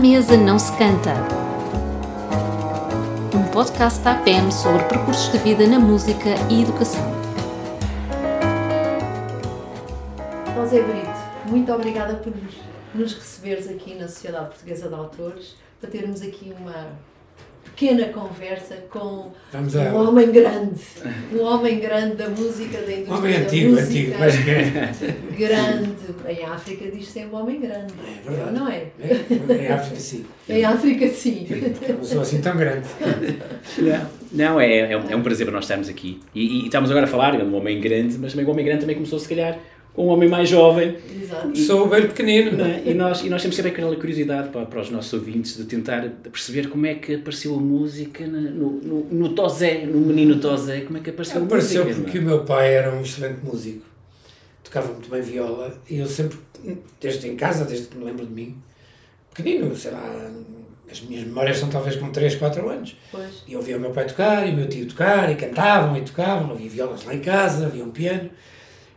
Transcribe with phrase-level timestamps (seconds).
[0.00, 1.12] mesa não se canta.
[3.36, 7.02] Um podcast da APM sobre percursos de vida na música e educação.
[10.54, 12.54] José Brito, muito obrigada por nos,
[12.94, 16.98] nos receberes aqui na Sociedade Portuguesa de Autores, para termos aqui uma
[17.80, 19.92] pequena conversa com Vamos um a...
[19.94, 20.80] homem grande,
[21.32, 25.36] um homem grande da música, da indústria Um homem da antigo, música, antigo, mas é.
[25.38, 25.96] grande.
[26.28, 27.94] Em África diz sempre homem grande,
[28.26, 28.52] É verdade.
[28.52, 28.84] não é?
[29.00, 30.26] É, em África sim.
[30.46, 31.46] Em África sim.
[31.88, 32.86] Não sou assim tão grande.
[33.78, 36.20] Não, não é, é, um, é um prazer para nós estarmos aqui.
[36.34, 38.82] E, e estamos agora a falar de um homem grande, mas também o homem grande
[38.82, 39.58] também começou, se calhar,
[39.96, 40.96] um homem mais jovem.
[41.22, 41.56] Exato.
[41.58, 42.56] Sou bem pequenino.
[42.56, 42.82] não é?
[42.86, 46.02] E, nós, e nós temos sempre aquela curiosidade para, para os nossos ouvintes de tentar
[46.30, 50.98] perceber como é que apareceu a música no, no, no Tozé, no menino Tozé, como
[50.98, 52.02] é que apareceu a Apareceu música.
[52.02, 52.34] porque o não é?
[52.36, 53.84] meu pai era um excelente músico.
[54.64, 56.38] Tocava muito bem viola e eu sempre,
[57.00, 58.56] desde em casa, desde que me lembro de mim,
[59.34, 60.30] pequenino, sei lá,
[60.90, 62.96] as minhas memórias são talvez com 3, 4 anos.
[63.10, 63.42] Pois.
[63.48, 66.02] E eu ouvia o meu pai tocar e o meu tio tocar e cantavam e
[66.02, 68.30] tocavam, havia violas lá em casa, havia um piano.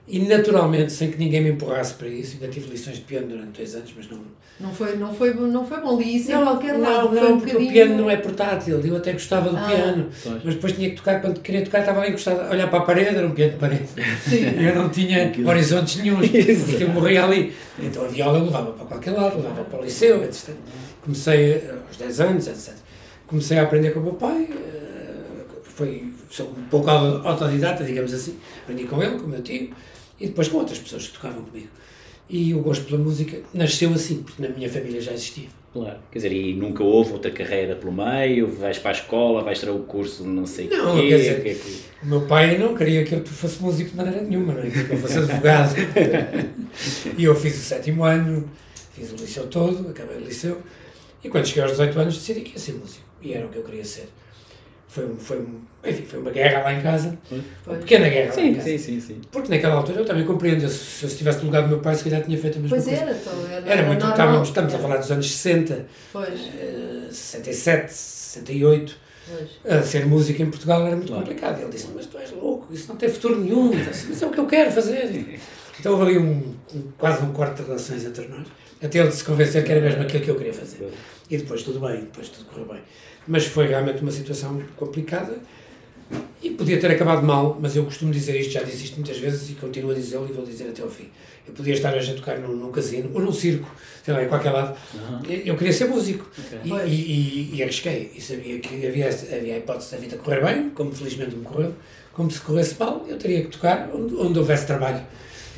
[0.05, 3.57] E naturalmente, sem que ninguém me empurrasse para isso, ainda tive lições de piano durante
[3.57, 4.19] dois anos, mas não,
[4.59, 7.07] Não foi, não foi, não foi bom, li isso em Não, qualquer não, lado.
[7.09, 8.79] foi não, um porque o bocadinho- piano não é portátil.
[8.81, 10.43] Eu até gostava do Ah, piano, pois.
[10.43, 11.21] mas depois tinha que tocar.
[11.21, 13.57] Quando queria tocar, estava ali encostado a olhar para a parede, era um piano de
[13.59, 13.87] parede.
[14.27, 14.59] Sim.
[14.61, 15.49] Eu não tinha Aquilo.
[15.49, 16.27] horizontes nenhums,
[16.67, 17.53] porque eu morria ali.
[17.79, 20.49] Então a viola eu levava para qualquer lado, levava para o liceu, etc.
[21.01, 22.73] Comecei eh, aos 10 anos, etc.
[23.25, 24.49] Comecei a aprender com o meu pai.
[24.51, 25.13] eh,
[25.63, 28.37] Foi, sou um pouco autodidata, digamos assim.
[28.63, 29.69] Aprendi com ele, com o meu tio,
[30.19, 31.67] e depois com outras pessoas que tocavam comigo.
[32.29, 35.47] E o gosto pela música nasceu assim, porque na minha família já existia.
[35.73, 35.97] Claro.
[36.11, 39.71] Quer dizer, e nunca houve outra carreira pelo meio, vais para a escola, vais tirar
[39.73, 41.07] o curso, não sei o Não, quê.
[41.09, 43.95] quer dizer, que é que- O meu pai não queria que eu fosse músico de
[43.97, 44.69] maneira nenhuma, não é?
[44.69, 45.73] Que eu fosse advogado.
[47.17, 48.49] e eu fiz o sétimo ano,
[48.93, 50.61] fiz o liceu todo, acabei o liceu,
[51.23, 53.03] e quando cheguei aos 18 anos decidi que ia ser músico.
[53.21, 54.09] E era o que eu queria ser.
[54.93, 55.43] Foi, foi,
[55.85, 57.79] enfim, foi uma guerra lá em casa, uma Pois.
[57.79, 58.67] pequena guerra lá em Sim, casa.
[58.69, 59.21] sim, sim, sim.
[59.31, 62.03] Porque naquela altura eu também compreendo, se eu estivesse no lugar do meu pai, se
[62.03, 63.01] calhar tinha feito a mesma Pois coisa.
[63.01, 64.11] era, então, era, Era muito, normal.
[64.11, 68.95] estávamos, estamos a falar dos anos 60, Pois, eh, 67, 68.
[69.63, 69.73] pois.
[69.73, 71.23] a ser músico em Portugal era muito Claro.
[71.25, 71.59] complicado.
[71.61, 73.71] Ele disse, mas tu és louco, isso não tem futuro nenhum.
[73.71, 75.39] Disse, mas é o que eu quero fazer.
[75.79, 78.45] Então houve ali um, um- quase um corte de relações entre nós,
[78.83, 80.89] até ele se convencer que era mesmo aquilo que eu queria fazer.
[81.29, 82.81] E depois tudo bem, depois tudo correu bem.
[83.27, 85.37] Mas foi realmente uma situação complicada
[86.41, 89.49] e podia ter acabado mal, mas eu costumo dizer isto, já disse isto muitas vezes
[89.49, 91.07] e continuo a dizê-lo e vou dizer até ao fim.
[91.47, 93.69] Eu podia estar hoje a tocar num, num casino ou num circo,
[94.03, 94.77] sei lá, em qualquer lado.
[95.27, 96.29] Eu- Eu queria ser músico
[96.63, 96.89] e, Pois.
[96.91, 100.69] e, e, e arrisquei e sabia que havia, havia a hipótese da vida correr bem,
[100.71, 101.73] como felizmente me correu,
[102.13, 105.01] como se corresse mal, eu teria que tocar onde, onde houvesse trabalho.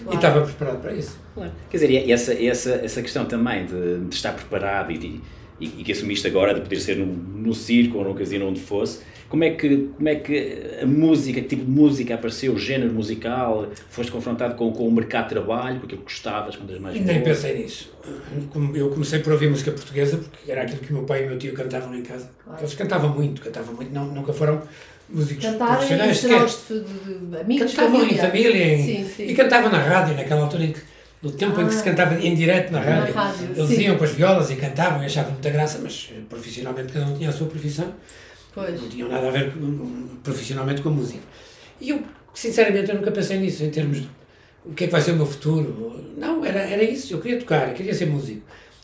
[0.03, 0.11] Claro.
[0.11, 1.17] E estava preparado para isso.
[1.33, 1.51] Claro.
[1.69, 5.21] Quer dizer, e essa, essa, essa questão também de, de estar preparado e, de-
[5.59, 8.59] e, e que assumiste agora de poder ser no, no circo ou no casino onde
[8.59, 12.59] fosse, como é, que, como é que a música, que tipo de música apareceu, o
[12.59, 16.79] género musical, foste confrontado com, com o mercado de trabalho, com aquilo que gostavas, quando
[16.79, 17.91] mais nem pensei nisso.
[18.75, 21.29] Eu comecei por ouvir música portuguesa, porque era aquilo que o meu pai e o
[21.29, 22.29] meu tio cantavam em casa.
[22.43, 22.61] Claro.
[22.61, 24.61] Eles cantavam muito, cantavam muito, não, nunca foram
[25.09, 26.49] músicos profissionais sequer.
[26.49, 28.15] sinais de, de, amigos, Cantavam família.
[28.15, 29.23] em família em- Sim, sim.
[29.27, 30.79] e cantavam na rádio, naquela altura em que,
[31.21, 31.83] no tempo em que se Ah.
[31.83, 33.13] cantava em direto na Na rádio.
[33.13, 33.81] rádio, Eles sim.
[33.83, 37.17] iam com as violas e cantavam e achavam muita graça, mas eh, profissionalmente cada um
[37.17, 37.93] tinha a sua profissão.
[38.53, 38.81] Pois.
[38.81, 41.19] Não tinham nada a ver com- profissionalmente com a música.
[41.81, 42.01] E eu,
[42.33, 44.09] sinceramente, eu nunca pensei nisso, em termos de
[44.63, 46.03] o que é que vai ser o meu futuro.
[46.17, 48.41] Não, era, era isso, eu queria tocar, eu queria ser músico.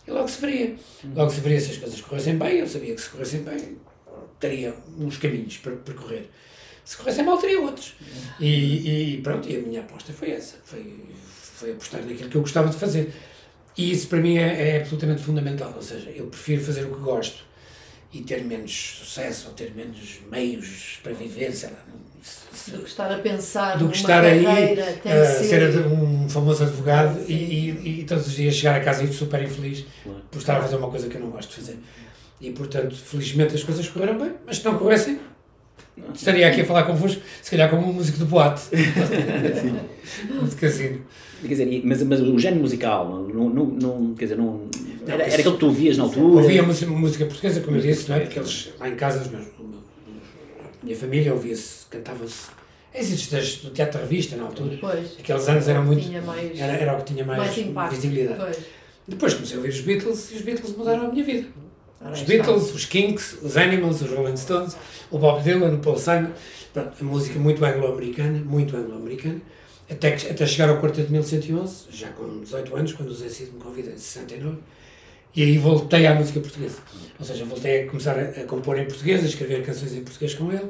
[0.07, 0.75] E logo se veria.
[1.15, 3.77] Logo se veria se as coisas corressem bem, eu sabia que se corressem bem,
[4.41, 6.29] teria uns caminhos para percorrer.
[6.83, 7.93] Se corressem mal, teria outros.
[8.39, 12.41] E, e pronto, e a minha aposta foi essa, foi, foi apostar naquilo que eu
[12.41, 13.13] gostava de fazer.
[13.77, 16.99] E isso para mim é, é absolutamente fundamental, ou seja, eu prefiro fazer o que
[17.01, 17.45] gosto
[18.13, 21.77] e ter menos sucesso ou ter menos meios para viver, sei lá.
[22.21, 25.25] se- Do que estar a pensar do numa que estar aí carreira, tem a que
[25.45, 25.77] ser ser...
[25.87, 29.85] um famoso advogado e, e, e todos os dias chegar a casa e super infeliz
[30.03, 30.21] Claro.
[30.29, 31.77] por estar a fazer uma coisa que eu não gosto de fazer.
[32.41, 35.19] E portanto, felizmente as coisas correram bem, mas se não corressem,
[36.13, 38.63] estaria aqui a falar convosco, se calhar como um músico de boate.
[38.71, 41.01] de casino.
[41.41, 44.61] Quer dizer, mas, mas o género musical, não, não, não, quer dizer, não,
[45.07, 46.25] era, era aquilo que tu ouvias na altura?
[46.41, 48.19] Ouvia música, música portuguesa, como eu disse, não é?
[48.21, 49.45] Porque eles, lá em casa, os meus,
[50.83, 52.47] minha família ouvia-se, cantava-se
[52.93, 54.77] êxitos das- do teatro revista na altura.
[54.79, 55.15] Pois.
[55.19, 56.03] Aqueles anos eram muito.
[56.03, 57.95] Tinha mais, Era, era o que tinha mais, mais impacto.
[57.95, 58.39] visibilidade.
[58.39, 58.57] Pois.
[59.07, 61.47] Depois comecei a ouvir os Beatles e os Beatles mudaram a minha vida.
[62.03, 64.75] Ora, Os Beatles, os Kinks, os Animals, os Rolling Stones,
[65.11, 66.31] o Bob Dylan, o Paul Simon.
[66.73, 69.41] Pronto, a música muito anglo-americana, muito anglo-americana.
[69.89, 73.27] Até, que- até chegar ao Quarteto de 1111, já com 18 anos, quando o Zé
[73.29, 74.57] Cid me convida em 69.
[75.35, 76.77] E aí voltei à música portuguesa.
[77.19, 80.33] Ou seja, voltei a começar a, a compor em português, a escrever canções em português
[80.33, 80.69] com ele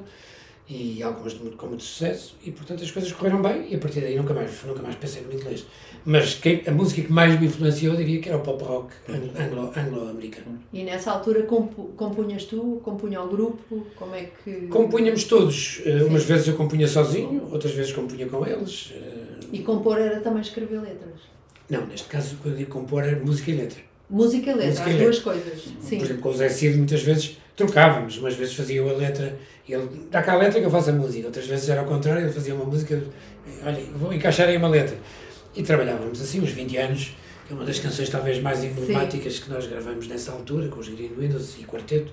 [0.70, 3.78] e algumas de muito, com muito sucesso e portanto as coisas correram bem e a
[3.80, 5.66] partir daí nunca mais, nunca mais pensei no inglês.
[6.04, 9.72] Mas quem, a música que mais me influenciou diria que era o pop rock anglo-
[9.76, 10.60] anglo-americano.
[10.74, 14.68] E nessa altura compu- compunhas tu, compunha o grupo, como é que...
[14.68, 18.94] Compunhamos todos, eh, umas vezes eu compunha sozinho, outras vezes compunha com eles.
[18.96, 21.22] eh, E compor era também escrever letras.
[21.70, 23.80] Não, neste caso quando eu digo compor era música e letra.
[24.10, 25.04] Música e letra, Música as letra.
[25.06, 25.64] duas coisas.
[25.82, 25.98] Sim.
[25.98, 29.38] Por exemplo, com o Zé Cid muitas vezes trocávamos, umas vezes fazia eu a letra
[29.70, 31.86] e ele dá cá a letra que eu faço a música, outras vezes era ao
[31.88, 33.04] contrário, ele fazia uma música, eu,
[33.66, 34.98] olha, vou encaixar aí uma letra.
[35.56, 37.16] E trabalhávamos assim uns 20 anos,
[37.46, 40.88] que é uma das canções talvez mais emblemáticas que nós gravamos nessa altura, com os
[40.88, 42.12] Green Windows e Quarteto,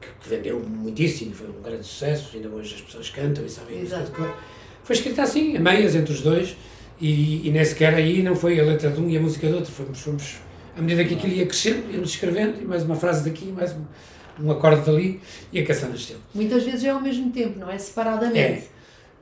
[0.00, 3.80] que, que vendeu muitíssimo, foi um grande sucesso, ainda hoje as pessoas cantam e sabem
[3.80, 4.06] Exato.
[4.06, 4.34] de cor.
[4.82, 6.56] Foi escrita assim, a meias entre os dois,
[7.00, 9.56] e, e nem sequer aí não foi a letra de um e a música do
[9.56, 10.36] outro, fomos, fomos
[10.76, 14.44] à medida que aquilo ia crescendo, íamos escrevendo, e mais uma frase daqui, mais um,
[14.44, 15.20] um acorde dali,
[15.52, 16.16] e a canção nasceu.
[16.34, 17.76] Muitas vezes é ao mesmo tempo, não é?
[17.76, 18.38] Separadamente.
[18.38, 18.75] É.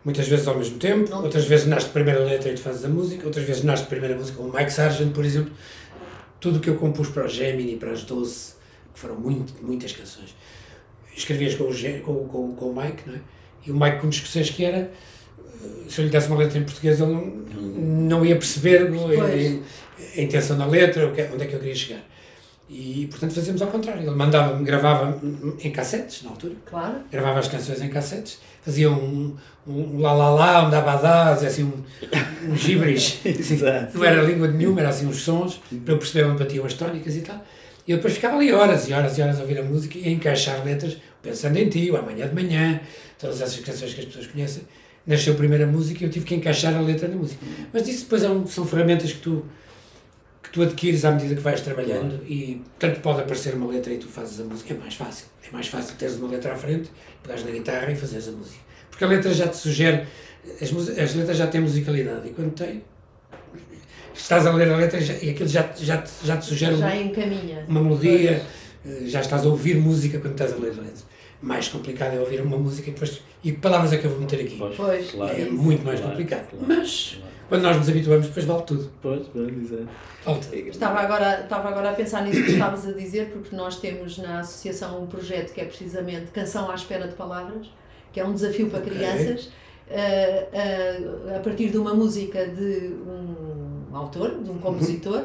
[0.04, 2.84] Muitas vezes ao mesmo tempo, Não- outras vezes nasce primeiro a letra e tu fazes
[2.84, 4.40] a música, outras vezes nasce primeiro a música.
[4.42, 5.50] O Mike Sargent, por exemplo,
[6.40, 8.54] tudo o que eu compus para o Gemini, para as Doce,
[8.92, 10.34] que foram muito, muitas canções,
[11.16, 13.20] escrevias com o, com, com, com o Mike, não é?
[13.66, 14.90] E o Mike, como escocês que era,
[15.62, 17.24] eh, se eu lhe desse uma letra em português, ele não,
[18.10, 18.88] não ia perceber a,
[20.18, 22.04] a intenção da letra, que- onde é que eu queria chegar.
[22.68, 24.02] E, portanto, fazíamos ao contrário.
[24.02, 25.20] Ele mandava-me, gravava
[25.60, 26.94] em cassetes, na altura, Claro.
[27.12, 31.48] gravava as canções em cassetes, fazia um, um lá lá lá, um dá badá, fazia
[31.48, 33.20] assim um, um gibberish.
[33.26, 33.98] Exato.
[33.98, 37.14] Não era língua nenhuma, era assim uns sons, para eu perceber onde batiam as tónicas
[37.16, 37.44] e tal.
[37.86, 40.08] E eu depois ficava ali horas e horas e horas a ouvir a música e
[40.08, 42.80] a encaixar letras, pensando em ti, o amanhã de manhã,
[43.18, 44.62] todas essas canções que as pessoas conhecem.
[45.06, 47.44] Nasceu a primeira música e eu tive que encaixar a letra na música.
[47.74, 49.44] Mas isso depois é um- são ferramentas que tu,
[50.54, 54.06] tu adquires à medida que vais trabalhando e tanto pode aparecer uma letra e tu
[54.06, 55.26] fazes a música, é mais fácil.
[55.46, 56.88] É mais fácil teres uma letra à frente,
[57.24, 58.60] pegares na guitarra e fazeres a música.
[58.88, 60.06] Porque a letra já te sugere,
[60.62, 62.84] as, as letras já têm musicalidade e quando tem,
[64.14, 66.44] estás a ler a letra e já- e aquilo já, te- já, te, já te
[66.44, 67.64] sugere Já uma, encaminha.
[67.66, 68.40] uma melodia,
[68.86, 71.02] eh, já estás a ouvir música quando estás a ler a letra.
[71.42, 73.20] Mais complicado é ouvir uma música e depois.
[73.42, 74.56] E que palavras é que eu vou meter aqui?
[74.56, 75.36] Pois, Pois, claro.
[75.36, 76.48] É muito mais Claro, complicado.
[76.50, 77.33] claro, Mas claro.
[77.48, 78.90] Quando nós nos habituamos, depois vale tudo.
[79.02, 79.88] Pois, pois, exato.
[80.24, 80.68] Vale.
[80.68, 84.40] Estava agora, estava agora a pensar nisso que estavas a dizer, porque nós temos na
[84.40, 87.66] associação um projeto que é precisamente Canção à Espera de Palavras,
[88.12, 88.92] que é um desafio para Ok.
[88.92, 89.50] crianças,
[89.90, 95.24] eh, eh, a partir de uma música de um autor, de um compositor,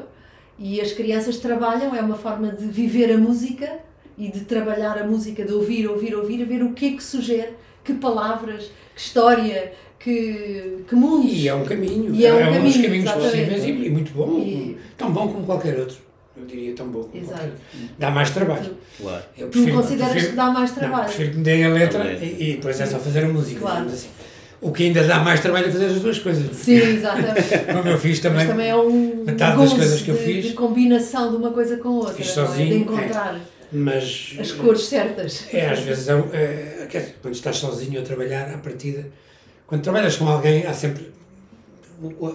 [0.57, 3.79] e as crianças trabalham, é uma forma de viver a música
[4.17, 7.03] e de trabalhar a música, de ouvir, ouvir, ouvir, a ver o que é que
[7.03, 7.53] sugere,
[7.83, 8.65] que palavras,
[8.95, 11.31] que história, que, que mundos.
[11.33, 12.13] E é um caminho.
[12.13, 13.31] E é um dos caminho, caminhos exatamente.
[13.31, 14.39] possíveis e, e muito bom.
[14.39, 15.97] E- Tão bom como qualquer outro.
[16.37, 17.31] Eu diria tão bom como Exato.
[17.39, 17.95] qualquer outro.
[17.97, 18.77] Dá mais trabalho.
[18.97, 19.23] Claro.
[19.37, 21.05] Eu Tu consideras prefiro- que dá mais Não, trabalho?
[21.05, 23.59] prefiro que me deem a letra e, e depois é só fazer a música.
[23.59, 23.75] Claro.
[23.77, 24.09] digamos assim.
[24.61, 26.53] O que ainda dá mais trabalho é fazer as duas coisas.
[26.55, 27.57] Sim, exatamente.
[27.73, 28.39] Como eu fiz também.
[28.39, 31.51] Mas também é um metade das coisas que eu de, fiz- de combinação de uma
[31.51, 32.47] coisa com outra, Fiz não é?
[32.47, 33.39] sozinho, de é.
[33.71, 34.35] Mas.
[34.39, 35.45] as cores certas.
[35.53, 39.07] É, às vezes, é, um- é, quer dizer, quando estás sozinho a trabalhar, à partida,
[39.67, 41.09] quando trabalhas com alguém, há sempre.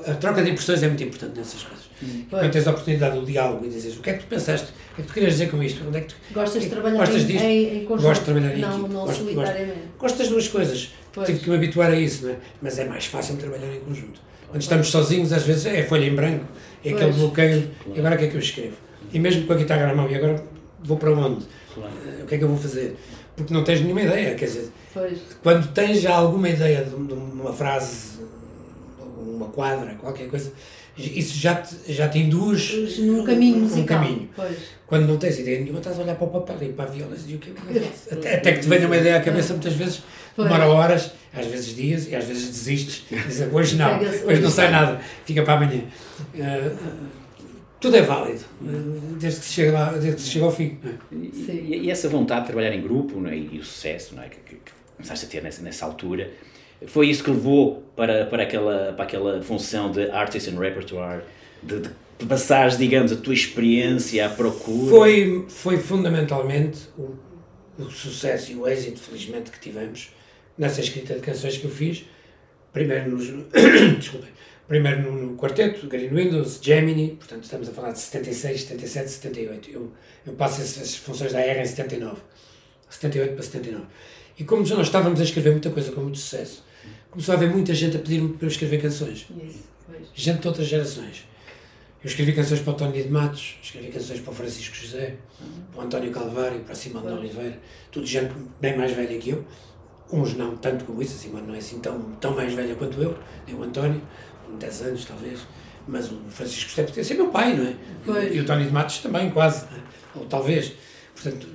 [0.06, 1.84] A troca de impressões é muito importante nessas coisas.
[2.28, 2.42] Pois.
[2.42, 4.94] quando tens a oportunidade do diálogo e dizes o que é que tu pensaste, o
[4.96, 6.16] que é que tu querias dizer com isto, onde é que tu.
[6.34, 7.44] Gostas de trabalhar Gostas em, disto?
[7.44, 8.02] em, em conjunto?
[8.08, 8.92] Gosto de trabalhar em não, equipe.
[8.94, 9.78] não Gosto- solitariamente.
[9.98, 10.90] Gosto das duas coisas.
[11.12, 11.26] Pois.
[11.26, 12.36] Tive que me habituar a isso, não é?
[12.60, 14.20] Mas é mais fácil trabalhar em conjunto.
[14.50, 16.44] Quando estamos sozinhos, às vezes é folha em branco,
[16.84, 17.16] é aquele Pois.
[17.16, 18.76] bloqueio, e agora o que é que eu escrevo?
[19.12, 20.44] E mesmo com a guitarra na mão, e agora
[20.84, 21.44] vou para onde?
[21.74, 21.90] Claro.
[22.06, 22.96] Eh, O que é que eu vou fazer?
[23.36, 25.18] Porque não tens nenhuma ideia, quer dizer, Pois.
[25.42, 28.20] quando tens já alguma ideia de, de uma frase,
[29.18, 30.52] uma quadra, qualquer coisa,
[30.96, 33.98] isso já te, já te induz Num caminho um musical.
[34.00, 34.28] caminho.
[34.36, 34.56] Pois.
[34.86, 37.16] Quando não tens ideia nenhuma, estás a olhar para o papel e para a viola
[37.26, 38.14] e o que é que eu faço?
[38.14, 40.02] Até, até que te venha uma ideia à cabeça, muitas vezes
[40.36, 40.48] Pois.
[40.48, 43.02] demora horas, às vezes dias e às vezes desistes.
[43.10, 43.98] Dizes, hoje não,
[44.28, 45.82] hoje não sai nada, fica para amanhã.
[46.38, 46.70] Eh,
[47.84, 50.78] tudo é válido, eh, desde que se chega, lá, desde que se chega ao fim.
[50.82, 50.94] não é?
[51.12, 53.36] E, e- e essa vontade de trabalhar em grupo não é?
[53.36, 54.28] e o sucesso não é?
[54.28, 56.30] que, que- que começaste a ter nessa, nessa altura,
[56.86, 61.22] foi isso que levou para, para, aquela, para aquela função de artist and repertoire,
[61.62, 64.90] de, de passares, digamos, a tua experiência à procura?
[64.90, 67.14] Foi, foi fundamentalmente o,
[67.78, 70.10] o sucesso e o êxito, felizmente, que tivemos
[70.56, 72.04] nessa escrita de canções que eu fiz.
[72.72, 73.26] Primeiro nos.
[73.98, 74.30] desculpem.
[74.66, 79.70] Primeiro no, no quarteto, Green Windows, Gemini, portanto estamos a falar de 76, 77, 78.
[79.70, 79.92] Eu,
[80.26, 82.20] eu passo essas funções da R em 79.
[82.88, 83.86] 78 para 79.
[84.38, 86.64] E como nós estávamos a escrever muita coisa com muito sucesso,
[87.10, 89.74] começou a haver muita gente a pedir-me para eu escrever canções Isso.
[90.14, 91.26] Gente de outras gerações.
[92.02, 95.14] Eu escrevi canções para o Tony de Matos, escrevi canções para o Francisco José,
[95.72, 97.58] para o António Calvário, para a Simone de Oliveira,
[97.90, 99.44] tudo gente bem mais velha que eu.
[100.12, 103.00] Uns não tanto como isso, a Simone não é assim tão, tão mais velha quanto
[103.00, 103.16] eu,
[103.46, 104.02] nem o António,
[104.58, 105.40] 10 anos talvez,
[105.86, 107.74] mas o Francisco José podia ser meu pai, não é?
[108.04, 108.34] Pois.
[108.34, 110.18] E o Tony de Matos também, quase, é?
[110.18, 110.72] ou talvez.
[111.14, 111.46] Portanto,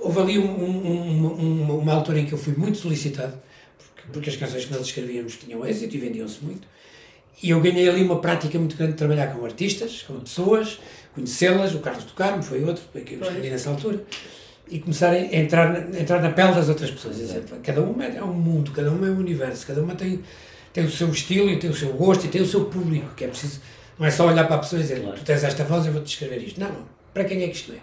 [0.00, 3.34] houve ali um- um- um- uma, uma altura em que eu fui muito solicitado,
[3.94, 6.66] porque, porque as canções que nós escrevíamos tinham êxito e vendiam-se muito.
[7.42, 10.78] E eu ganhei ali uma prática muito grande de trabalhar com artistas, com pessoas,
[11.14, 14.02] conhecê-las, o Carlos do Carmo foi outro, que eu escrevi nessa altura,
[14.68, 17.16] e começar a entrar, na- a entrar na pele das outras pessoas.
[17.62, 20.20] Cada uma é um mundo, cada uma é um universo, cada uma tem,
[20.72, 23.24] tem o seu estilo e tem o seu gosto e tem o seu público, que
[23.24, 23.60] é preciso,
[23.98, 26.06] não é só olhar para a pessoa e dizer, tu tens esta voz, eu vou-te
[26.08, 26.60] escrever isto.
[26.60, 27.76] Não, para quem é que isto é?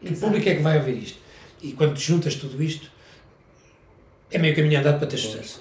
[0.00, 0.20] Que Exato.
[0.20, 1.18] público é que vai ouvir isto?
[1.60, 2.90] E quando tu juntas tudo isto,
[4.30, 5.60] é meio caminho andado para ter sucesso.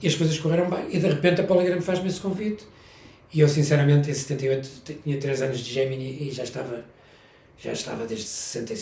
[0.00, 0.86] E as coisas correram bem.
[0.90, 2.64] E de repente a Poligram faz-me esse convite.
[3.32, 6.84] E eu, sinceramente, em 78 t- tinha 3 anos de Gemini e já estava,
[7.58, 8.78] já estava desde 66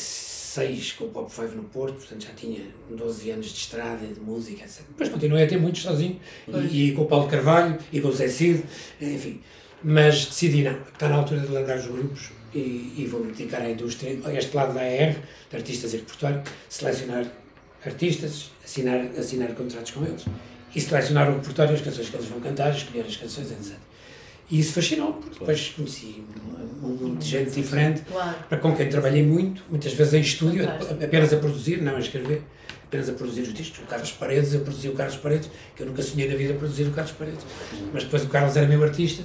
[0.99, 4.65] com o Pop 5 no Porto, portanto já tinha 12 anos de estrada, de música,
[4.65, 4.83] etc.
[4.89, 6.21] Depois continuei a ter muitos sozinho,
[6.71, 8.63] e, e com o Paulo Carvalho, e com o Zé Cid,
[9.01, 9.41] enfim.
[9.83, 13.71] Mas decidi, não, está na altura de largar os grupos e, e vou-me dedicar à
[13.71, 15.17] indústria, a este lado da AR,
[15.51, 17.27] de artistas e repertório, selecionar
[17.85, 20.25] artistas, assinar, assinar contratos com eles
[20.75, 23.77] e selecionar o repertório, as canções que eles vão cantar, escolher as canções, etc.
[24.53, 26.23] E isso fascinou, porque depois conheci
[26.83, 28.37] um, mundo de gente diferente, Claro.
[28.51, 30.69] para com quem trabalhei muito, muitas vezes em estúdio,
[31.03, 32.43] apenas a produzir, não a escrever,
[32.85, 33.79] apenas a produzir os discos.
[33.79, 36.83] O Carlos Paredes, eu produzi o Carlos Paredes, que eu nunca sonhei na vida produzir
[36.83, 37.41] o Carlos Paredes.
[37.95, 39.23] Mas depois o Carlos era meu artista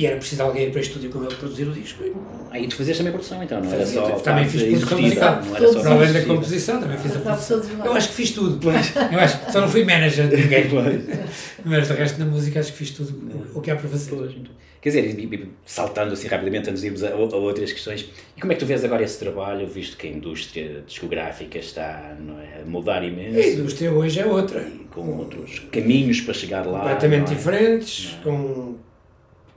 [0.00, 2.02] e era preciso alguém ir para o estúdio com ele produzir o disco.
[2.50, 5.42] Aí tu fazias também produção, então, não era só a também fiz produção musical.
[5.44, 7.62] não era só Todos Para além da composição, também fiz a produção.
[7.84, 8.70] Eu acho que fiz tudo.
[8.70, 10.64] Eu acho que só não fui manager de ninguém.
[11.64, 13.10] Mas de resto na música acho que fiz tudo
[13.54, 14.10] o- o que há para fazer.
[14.80, 15.28] Quer dizer,
[15.66, 18.66] saltando assim rapidamente antes de irmos a, a outras questões, e como é que tu
[18.66, 23.04] vês agora esse trabalho, visto que a indústria discográfica está não é, a mudar A
[23.06, 24.62] imenso, indústria hoje é outra.
[24.62, 26.80] e com outros caminhos para chegar lá?
[26.80, 27.36] completamente é?
[27.36, 28.76] diferentes, com,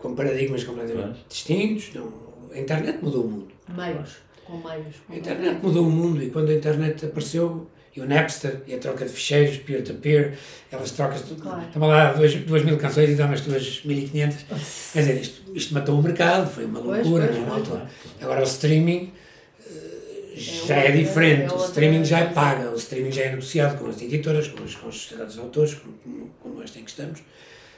[0.03, 1.25] com paradigmas completamente Pois.
[1.29, 1.91] distintos.
[1.95, 2.11] Não,
[2.53, 3.47] a internet mudou o mundo.
[3.75, 4.09] Meios.
[4.45, 4.95] Com meios.
[5.09, 8.77] A internet mudou o mundo e quando a internet apareceu, e o Napster, e a
[8.79, 10.33] troca de ficheiros, peer-to-peer,
[10.67, 11.61] aquelas trocas, de- Claro.
[11.67, 14.45] estava lá duas, duas mil canções e dá-me as tuas 1500.
[14.91, 17.59] Quer dizer, isto, isto matou o mercado, foi uma Pois, loucura pois, não é, pois.
[17.61, 17.89] altura.
[18.21, 19.13] Agora o streaming
[19.69, 23.29] eh, já é, outra- diferente, é o streaming já é paga, o streaming já é
[23.29, 26.79] negociado com as editoras, com os, com os sociedades de autores, como, como, como esta
[26.79, 27.19] em que estamos,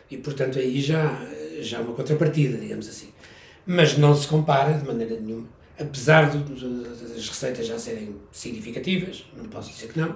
[0.09, 1.19] e portanto aí já,
[1.62, 3.09] já há uma contrapartida, digamos assim.
[3.65, 5.47] Mas não se compara de maneira nenhuma,
[5.79, 6.83] apesar do- do-
[7.13, 10.15] das receitas já serem significativas, não posso dizer que não,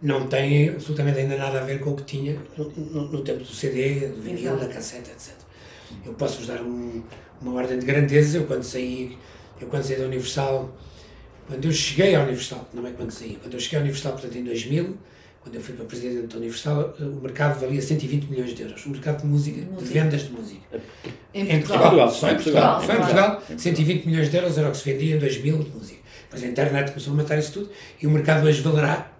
[0.00, 3.40] não tem absolutamente ainda nada a ver com o que tinha no, no- no tempo
[3.40, 4.60] do CD, do vinil, Exato.
[4.60, 5.34] da cassete, etc.
[6.06, 7.02] Eu posso-vos dar um-
[7.42, 9.18] uma ordem de grandeza, eu quando saí,
[9.60, 10.76] eu quando saí da Universal,
[11.48, 14.36] quando eu cheguei à Universal, não é quando saí, quando eu cheguei à Universal, portanto
[14.38, 14.96] em 2000,
[15.48, 18.90] quando eu fui para presidente da Universal, o mercado valia 120 milhões de euros, o
[18.90, 20.60] mercado de música, de vendas de música.
[21.32, 21.80] Em Em Portugal.
[21.80, 22.96] Portugal, só em Portugal, Portugal, só em.
[22.98, 25.98] Portugal, 120 milhões de euros era o que se vendia em 2000 de música.
[26.24, 27.70] Depois a internet começou a matar isso tudo
[28.02, 29.10] e o mercado hoje valerá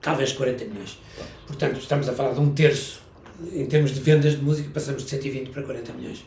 [0.00, 0.98] talvez 40 milhões.
[1.46, 3.00] Portanto, estamos a falar de um terço
[3.52, 6.24] em termos de vendas de música, passamos de 120 para 40 milhões.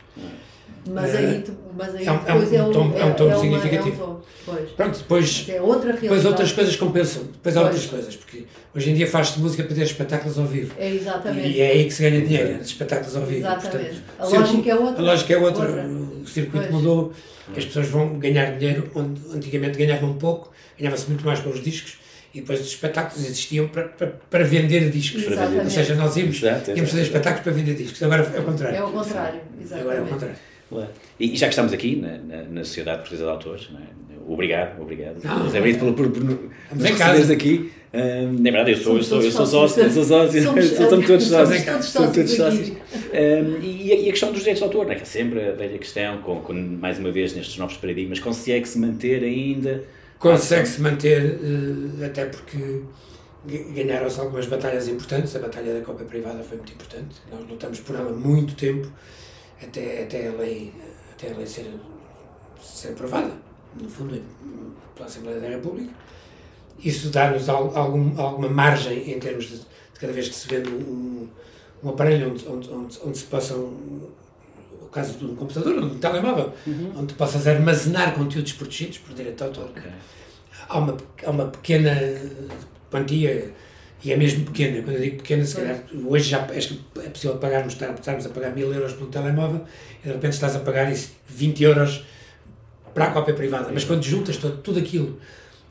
[0.88, 3.14] Mas aí, tu- mas aí É um- é um depois é, um, tom- é um
[3.14, 3.90] tom uma- significativo.
[3.90, 4.70] É um tom, pois.
[4.72, 7.74] Pronto, depois, é outra depois outras coisas compensam, depois há Pois.
[7.74, 8.46] outras coisas, porque
[8.76, 10.74] hoje em dia faz-se música para ter espetáculos ao vivo.
[10.78, 11.48] É exatamente.
[11.50, 13.40] E é aí que se ganha dinheiro, é espetáculos ao vivo.
[13.40, 14.02] Exatamente.
[14.18, 15.02] A o círculo- lógica é outra.
[15.02, 15.66] A lógica é outra.
[15.68, 15.88] Outra.
[16.24, 16.72] O circuito Pois.
[16.72, 17.14] mudou,
[17.54, 21.64] que as pessoas vão ganhar dinheiro onde antigamente ganhavam pouco, ganhava-se muito mais com os
[21.64, 21.98] discos
[22.34, 25.24] e depois os espetáculos existiam para, para, para vender discos.
[25.24, 25.64] Exatamente.
[25.66, 28.02] Ou seja, nós íamos, Exato, íamos fazer espetáculos para vender discos.
[28.04, 28.78] Agora é o contrário.
[28.78, 29.40] É o contrário.
[29.40, 30.10] Agora é o Exatamente.
[30.12, 30.36] contrário.
[30.70, 30.90] Claro.
[31.20, 33.84] E, e já que estamos aqui na, na, na Sociedade Portuguesa de Autores, não é?
[34.32, 35.18] obrigado, obrigado.
[35.24, 35.46] Não.
[35.46, 37.72] José Brito, por, por, por nos receberes aqui.
[37.92, 40.66] Hum, na verdade, eu sou, eu sou, eu todos sou sócio, eu sou sócio, Somos-
[40.70, 41.64] somos todos sócios.
[41.66, 44.96] todos Somos todos sócios e, a- e a questão dos direitos de autor, não é?
[44.96, 48.78] que é sempre a velha questão, com, com, mais uma vez nestes novos paradigmas, consegue-se
[48.78, 49.84] manter ainda.
[50.20, 51.40] Consegue-se manter,
[52.02, 52.58] eh, até porque
[53.48, 55.36] ga- ganharam-se algumas batalhas importantes.
[55.36, 57.16] A batalha da Copa Privada foi muito importante.
[57.32, 58.88] Nós lutamos por ela muito tempo,
[59.62, 60.74] até, até, a, lei,
[61.12, 61.70] até a lei ser,
[62.62, 63.32] ser aprovada,
[63.80, 64.22] no fundo,
[64.96, 65.92] pela Assembleia da República.
[66.84, 70.70] Isso dá-nos al- algum, alguma margem em termos de, de cada vez que se vende
[70.70, 71.28] um,
[71.84, 73.74] um aparelho onde, onde, onde, onde se possam
[74.82, 76.52] o caso de um computador, ou de um telemóvel,
[76.98, 79.70] onde possas armazenar conteúdos protegidos por direito de autor.
[80.68, 81.92] Há, uma, há uma pequena
[82.90, 83.54] quantia
[84.04, 87.74] E é mesmo pequena, quando eu digo pequena, se calhar hoje já é possível pagarmos,
[87.74, 89.66] estarmos a pagar mil euros pelo telemóvel
[90.02, 92.06] e de repente estás a pagar isso, 20 euros
[92.94, 93.70] para a cópia privada.
[93.74, 95.20] Mas quando juntas todo, tudo aquilo,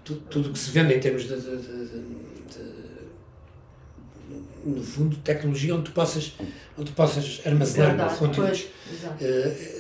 [0.05, 2.79] tudo, tudo que se vende em termos de, de, de, de
[4.65, 6.35] no fundo, tecnologia onde tu possas,
[6.77, 8.67] onde tu possas armazenar Guardar, conteúdos.
[8.89, 9.23] pois.
[9.23, 9.79] Eh,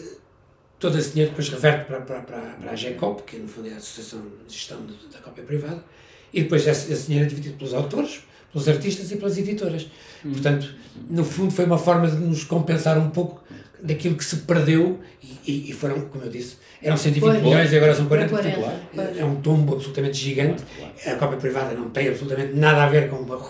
[0.78, 3.74] todo esse dinheiro depois reverte para, para, para, para a GECOP, que no fundo é
[3.74, 4.78] a Associação de Gestão
[5.12, 5.84] da Cópia Privada,
[6.32, 9.86] e depois esse, esse dinheiro é dividido pelos autores, pelos artistas e pelas editoras.
[10.22, 10.74] Portanto,
[11.08, 13.42] no fundo foi uma forma de nos compensar um pouco
[13.82, 14.98] daquilo que se perdeu
[15.46, 17.42] e, e- foram, como eu disse, eram 120 Pois.
[17.42, 18.28] milhões e agora são 40.
[18.34, 19.18] Para portanto, 40, pois.
[19.18, 20.64] é um tombo absolutamente gigante.
[21.06, 23.40] A cópia privada não tem absolutamente nada a ver com uma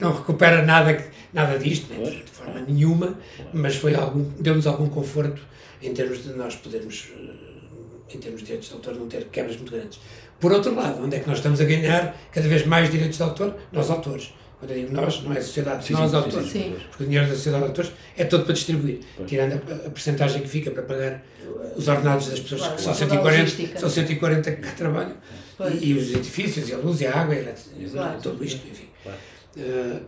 [0.00, 3.16] não recupera nada, nada disto, né, de forma nenhuma,
[3.52, 5.40] mas foi algum, deu-nos algum conforto
[5.80, 7.57] em termos de nós podermos, eh,
[8.14, 9.98] em termos de direitos de autor, não ter quebras muito grandes.
[10.40, 13.22] Por outro lado, onde é que nós estamos a ganhar cada vez mais direitos de
[13.22, 13.56] autor?
[13.72, 14.32] Nós autores.
[14.58, 16.48] Quando eu digo nós, não é a sociedade, Sim, nós sim, autores.
[16.50, 16.76] sim, sim.
[16.90, 20.42] Porque o dinheiro da sociedade de autores é todo para distribuir, tirando a, a percentagem
[20.42, 21.24] que fica para pagar
[21.76, 23.78] os ordenados das pessoas, Claro, que são toda a 140, logística.
[23.80, 25.16] são 140 que cá trabalham,
[25.56, 25.80] Pois.
[25.80, 28.20] e, e os edifícios, e a luz, e a água, e Claro.
[28.20, 28.86] tudo isto, enfim.
[29.04, 29.18] Claro.
[29.56, 30.00] Uh,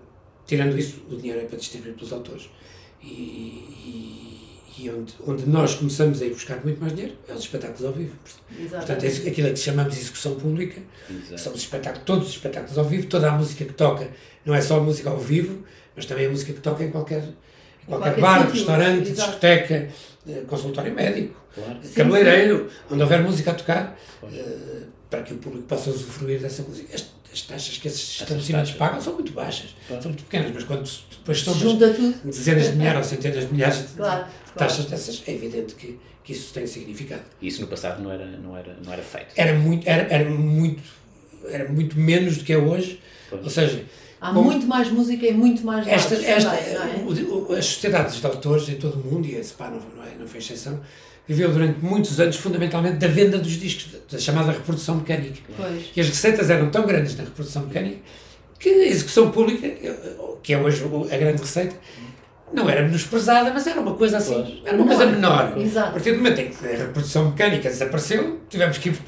[0.47, 2.51] tirando isso, o dinheiro é para distribuir pelos autores.
[3.01, 4.50] E, e-
[4.83, 7.93] e onde, onde nós começamos a ir buscar muito mais dinheiro é os espetáculos ao
[7.93, 8.15] vivo.
[8.59, 8.87] Exato.
[8.87, 10.81] Portanto, é aquilo a que chamamos de execução pública,
[11.37, 14.09] são os espetáculos, todos os espetáculos ao vivo, toda a música que toca,
[14.45, 15.63] não é só a música ao vivo,
[15.95, 19.29] mas também a música que toca em qualquer, em qualquer, qualquer bar, sítio, restaurante, exato.
[19.31, 19.89] discoteca,
[20.29, 21.79] eh, consultório médico, Claro.
[21.95, 23.99] cabeleireiro, onde houver música a tocar,
[24.33, 26.95] eh, para que o público possa usufruir dessa música.
[26.95, 30.03] As, as taxas que esses estabelecimentos pagam são muito baixas, Claro.
[30.03, 31.77] são muito pequenas, mas quando depois tudo.
[32.25, 34.25] dezenas de milhares ou centenas de milhares de Claro,
[34.57, 37.23] taxas dessas, é evidente que, que isso tem significado.
[37.41, 39.29] E isso no passado não era, não era, não era feito.
[39.37, 40.83] Era muito, era, era muito,
[41.49, 43.45] era muito menos do que é hoje, Pois.
[43.45, 43.85] ou seja,
[44.21, 47.23] Há como- muito mais música e muito mais esta, esta, também, não é?
[47.31, 50.05] o- o- as sociedades de autores em todo o mundo, e a SPA não, não,
[50.05, 50.81] é, não foi exceção,
[51.33, 55.41] viveu durante muitos anos fundamentalmente da venda dos discos, da chamada reprodução mecânica.
[55.57, 55.85] Pois.
[55.95, 57.99] E as receitas eram tão grandes na reprodução mecânica
[58.59, 59.69] que a execução pública,
[60.43, 61.77] que é hoje a grande receita,
[62.53, 64.63] não era menosprezada, mas era uma coisa assim, Pois.
[64.67, 65.57] era uma coisa menor.
[65.57, 65.89] Exato.
[65.89, 68.99] A partir do momento em que a reprodução mecânica desapareceu, tivemos que ir,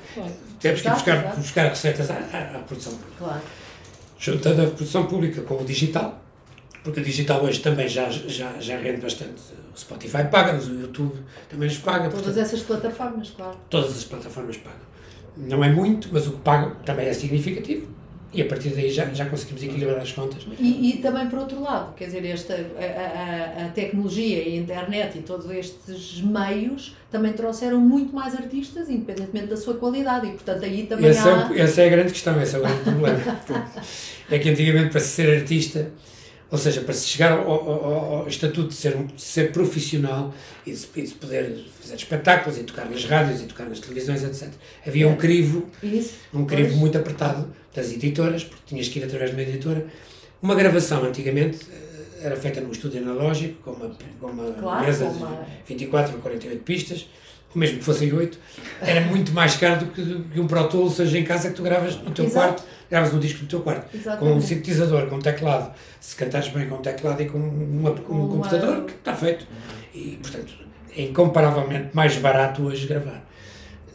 [0.61, 3.41] tivemos que ir buscar, buscar receitas à, à, à produção pública Claro.
[4.19, 6.22] juntando a produção pública com o digital,
[6.85, 9.41] porque o digital hoje também já, já, já rende bastante.
[9.75, 11.15] O Spotify paga-nos, o YouTube
[11.49, 13.57] também nos paga, Todas portanto, essas plataformas, claro.
[13.71, 14.81] todas as plataformas pagam.
[15.37, 17.87] Não é muito, mas o que pagam também é significativo
[18.35, 20.47] e a partir daí já, já conseguimos equilibrar as contas.
[20.59, 24.61] E, e também por outro lado, quer dizer, esta, a, a- a tecnologia e a
[24.61, 30.31] internet e todos estes meios também trouxeram muito mais artistas, independentemente da sua qualidade, e
[30.33, 31.49] portanto aí também Esse é, há.
[31.49, 33.21] o- essa é a grande questão, esse é o grande problema.
[34.31, 35.91] é que antigamente para se ser artista,
[36.53, 37.85] ou seja, para se chegar ao, ao-
[38.21, 40.33] ao- estatuto de ser, de ser profissional
[40.67, 44.51] e de, de poder fazer espetáculos e tocar nas rádios e tocar nas televisões, etc.,
[44.87, 46.13] havia um crivo Isso.
[46.33, 46.79] um crivo Pois.
[46.81, 49.87] muito apertado das editoras, porque tinhas que ir através de uma editora.
[50.43, 55.07] Uma gravação antigamente eh, era feita num estúdio analógico, com uma, com uma Claro, mesa
[55.09, 57.07] de uma- 24 ou 48 pistas,
[57.55, 58.39] ou mesmo que fossem 8,
[58.83, 61.55] era muito mais caro do que, do que um Pro Tools, seja em casa que
[61.55, 62.63] tu gravas no teu Exato.
[62.63, 64.45] quarto, gravas um disco no teu quarto, com um Exatamente.
[64.45, 68.85] sintetizador, com um teclado, se cantares bem com um teclado e com, uma, um computador,
[68.87, 69.47] está feito.
[69.95, 70.53] E, portanto,
[70.95, 73.27] é incomparavelmente mais barato hoje gravar.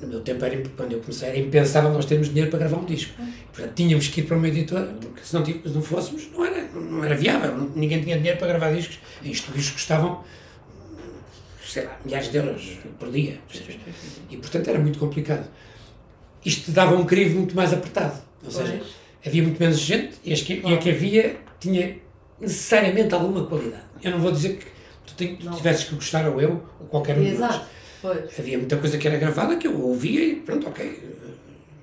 [0.01, 2.85] No meu tempo, era, quando eu comecei, era impensável nós termos dinheiro para gravar um
[2.85, 3.13] disco.
[3.53, 6.63] Portanto, tínhamos que ir para uma editora, porque se não, se não fôssemos, não era,
[6.63, 7.69] não era viável.
[7.75, 8.97] Ninguém tinha dinheiro para gravar discos.
[9.21, 10.23] E estúdios que custavam,
[11.63, 13.39] sei lá, milhares de euros por dia.
[14.31, 15.47] E, portanto, era muito complicado.
[16.43, 18.26] Isto dava um crivo muito mais apertado.
[18.43, 18.81] Ou seja,
[19.25, 21.97] havia muito menos gente e, as que, e a que havia tinha
[22.39, 23.83] necessariamente alguma qualidade.
[24.03, 24.65] Eu não vou dizer que
[25.05, 27.61] tu, tem- tivesses que gostar, ou eu, ou qualquer um de nós.
[28.01, 28.39] Pois.
[28.39, 31.03] Havia muita coisa que era gravada que eu ouvia e pronto, ok.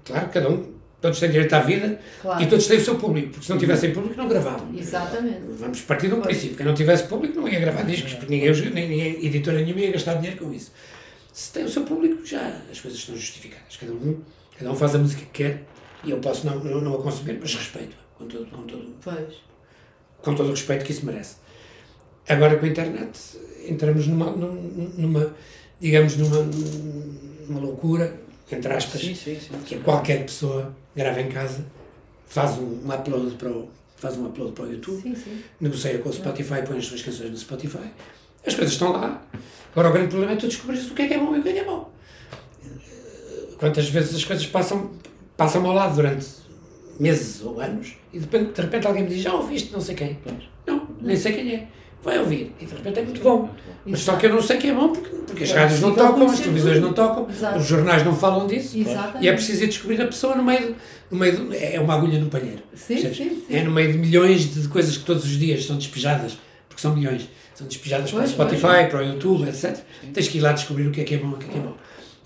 [0.05, 2.43] Claro, cada um, todos têm direito à vida Claro.
[2.43, 4.69] e todos têm o seu público, porque se não tivessem público não gravavam.
[4.77, 5.41] Exatamente.
[5.59, 8.53] Vamos partir de um princípio, quem não tivesse público não ia gravar discos, porque ninguém,
[8.71, 10.73] nem, nem editora nenhuma ia gastar dinheiro com isso.
[11.33, 13.77] Se tem o seu público, já as coisas estão justificadas.
[13.77, 14.21] Cada um,
[14.57, 15.65] cada um faz a música que quer
[16.05, 19.35] e eu posso não, não, não a consumir, mas respeito com todo, com, todo, Pois.
[20.23, 21.37] com todo o respeito que isso merece.
[22.29, 23.19] Agora com a internet
[23.69, 25.35] entramos numa, num- numa
[25.81, 26.39] digamos, numa,
[27.49, 28.19] numa loucura,
[28.51, 29.55] entre aspas, Sim, sim, sim.
[29.67, 31.65] que qualquer pessoa grava em casa,
[32.27, 35.43] faz um, um upload para o, faz um upload para o YouTube, Sim, sim.
[35.61, 37.91] negocia com o Spotify, põe as suas canções no Spotify.
[38.47, 39.23] As coisas estão lá.
[39.73, 41.43] Agora o grande problema é tu descobrires o que é que é bom e o
[41.43, 41.93] que é que é mau.
[43.59, 44.91] Quantas vezes as coisas passam,
[45.37, 46.27] passam ao lado durante
[46.99, 49.95] meses ou anos, e de repente, de repente alguém me diz, já ouviste não sei
[49.95, 50.19] quem.
[50.67, 51.69] Não, nem sei quem é.
[52.03, 52.53] Vai ouvir.
[52.61, 53.49] E de repente é muito bom.
[53.87, 55.95] Mas só que eu não sei quem é bom porque, porque as É rádios não
[55.95, 57.59] tocam, as televisões não tocam, Exato.
[57.59, 58.79] os jornais não falam disso.
[58.79, 59.25] Exatamente.
[59.25, 60.77] E é preciso ir descobrir a pessoa no meio,
[61.11, 62.63] no meio do, é uma agulha no palheiro.
[62.75, 63.45] Sim, sim, sim.
[63.49, 66.37] É no meio de milhões de coisas que todos os dias são despejadas,
[66.69, 69.79] porque são milhões, são despejadas Pois, para o Spotify, para o YouTube, etc.
[70.13, 71.59] Tens que ir lá descobrir o que é que é bom, o que é que
[71.59, 71.77] é mau.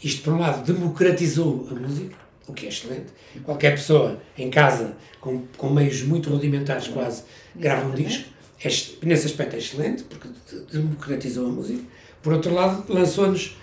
[0.02, 2.16] Isto, por um lado, democratizou a música,
[2.48, 3.06] o que é excelente.
[3.44, 7.22] Qualquer pessoa em casa, com, com meios muito rudimentares quase,
[7.54, 8.24] grava um disco.
[8.64, 8.68] É
[9.06, 11.82] nesse aspecto é excelente, porque de- democratizou a música.
[12.22, 13.56] Por outro lado, lançou-nos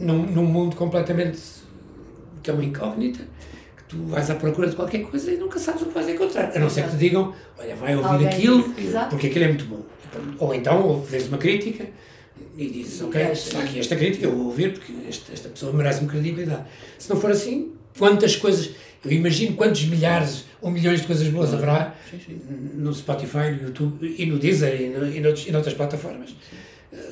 [0.00, 1.38] num, num mundo completamente
[2.42, 3.20] que é uma incógnita,
[3.76, 6.50] que tu vais à procura de qualquer coisa e nunca sabes o que vais encontrar.
[6.54, 8.74] A não ser que te digam, olha, vai ouvir Alguém aquilo,
[9.10, 9.82] porque aquilo é muito bom.
[10.38, 11.86] Ou então, ou vês uma crítica
[12.56, 13.22] e dizes, ok,
[13.56, 16.64] aqui esta crítica, eu vou ouvir porque esta, esta pessoa merece-me credibilidade.
[16.98, 18.70] Se não for assim, quantas coisas,
[19.04, 21.94] eu imagino quantos milhares ou milhões de coisas boas haverá
[22.74, 26.34] no Spotify, no YouTube e no Deezer e, no, e, noutros- e noutras plataformas.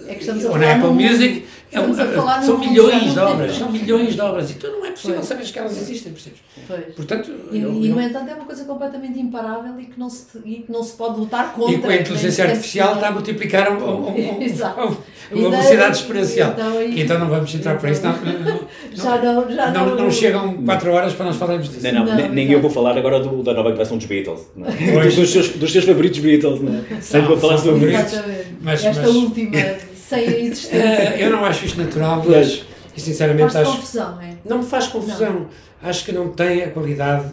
[0.06, 2.58] É que estamos a Ou falar na Apple Music, é um- estamos a falar são
[2.58, 5.26] milhões de obras, são milhões de obras, e tu não é possível Pois.
[5.28, 6.38] saberes que elas existem, percebes?
[6.66, 6.94] Pois.
[6.94, 10.10] Portanto, E, eu- e, eu- no entanto, é uma coisa completamente imparável e que não
[10.10, 11.74] se, e que não se pode lutar contra.
[11.74, 14.80] e com a inteligência artificial está a multiplicar um- um- um- Exato.
[14.80, 16.50] uma E daí- velocidade exponencial.
[16.50, 18.60] então aí- Então não vamos entrar para isso, não, não,
[18.92, 21.84] Já não, já não, não, não chegam 4 horas para nós falarmos disso.
[21.84, 22.52] Não, não, Não, nem- exato.
[22.52, 24.40] eu vou falar agora do- da nova geração dos Beatles.
[24.56, 25.04] Não é?
[25.08, 26.60] Dos, seus, dos seus favoritos Beatles.
[26.60, 27.00] Não é?
[27.00, 28.00] Sempre vou falar sobre isso.
[28.16, 28.39] Exatamente.
[28.60, 29.52] Mas- Esta mas- última,
[29.96, 30.76] sem a existência.
[30.76, 32.64] Eh, Eu não acho isto natural, mas,
[32.96, 33.76] e sinceramente Faz acho.
[33.76, 34.36] confusão, é?
[34.44, 35.48] Não me faz confusão.
[35.82, 37.30] Acho que não tem a qualidade,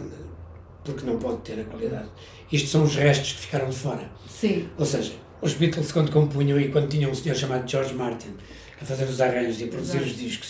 [0.84, 2.08] porque não pode ter a qualidade.
[2.50, 4.10] Isto são os restos que ficaram de fora.
[4.28, 4.68] Sim.
[4.78, 5.12] Ou seja,
[5.42, 8.30] os Beatles quando compunham e quando tinham um senhor chamado George Martin
[8.80, 10.10] a fazer os arranjos e a produzir Exato.
[10.12, 10.48] os discos,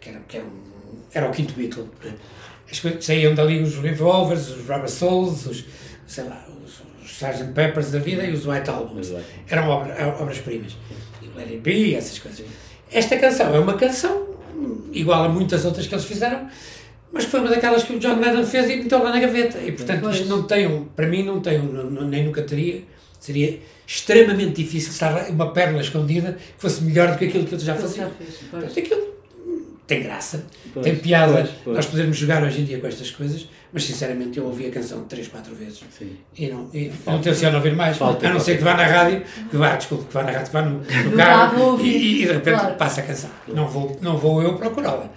[0.00, 2.12] que era, que era, um- era o quinto Beatle, né?
[2.82, 5.64] Coisas- saíam dali os Revolvers, os Rubber Souls, os,
[6.06, 6.44] sei lá,
[7.20, 7.52] Sgt.
[7.52, 9.08] Peppers da vida e os White Albums.
[9.08, 9.24] Exato.
[9.48, 10.76] Eram obra- obras-primas.
[11.64, 12.44] E essas coisas.
[12.90, 14.28] Esta canção é uma canção
[14.92, 16.48] igual a muitas outras que eles fizeram,
[17.12, 19.58] mas foi uma daquelas que o John Lennon fez e meteu lá na gaveta.
[19.58, 20.16] E portanto Pois.
[20.16, 22.82] isto não tem um, para mim não tem um, nem nunca teria,
[23.20, 27.58] seria extremamente difícil estar uma pérola escondida que fosse melhor do que aquilo que eu
[27.58, 28.04] já Ele fazia.
[28.04, 28.34] já fez.
[28.50, 29.08] Portanto, aquilo
[29.88, 31.76] tem graça, Pois, tem piada, pois, pois.
[31.76, 35.04] nós podemos jogar hoje em dia com estas coisas, mas sinceramente eu ouvi a canção
[35.04, 36.16] três, quatro vezes Sim.
[36.36, 39.22] e não, e não tenciono ouvir mais, Falta, a não ser que vá na rádio,
[39.50, 42.32] que vá, desculpe, que vá na rádio, que vá no, no carro e, e de
[42.32, 42.74] repente claro.
[42.76, 43.30] passa a canção.
[43.48, 45.10] Não vou, não vou eu procurá-la,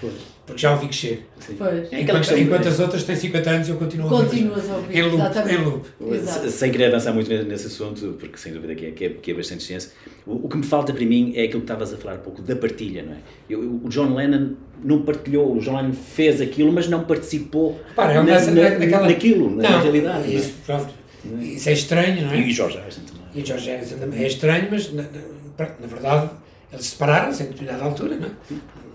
[0.51, 0.87] porque já ouvi.
[0.87, 1.61] Pois.
[1.73, 4.29] É aquela Enquanto, questão- enquanto as outras têm 50 anos eu continuo a ouvir.
[4.29, 4.97] Continuas a ouvir.
[4.97, 5.53] Em loop, exatamente.
[5.53, 5.87] em loop.
[6.11, 6.45] Exato.
[6.45, 9.31] Se- Sem querer avançar muito nesse assunto, porque sem dúvida que é, que é, que
[9.31, 9.91] é bastante ciência,
[10.25, 12.41] o, o que me falta para mim é aquilo que estavas a falar há pouco,
[12.41, 13.17] da partilha, não é?
[13.49, 14.51] Eu- eu- o John Lennon
[14.83, 18.69] não partilhou, o John Lennon fez aquilo, mas não participou Repara, é na, uma- na-
[18.79, 20.19] naquela- naquilo, na Não, realidade.
[20.19, 20.35] não é?
[20.35, 20.93] Isso, pronto,
[21.41, 22.39] isso é estranho, não é?
[22.39, 23.21] E George Harrison também.
[23.33, 26.29] E o George Harrison também é estranho, mas na, na- na verdade
[26.73, 28.31] eles separaram-se em determinada altura, não é?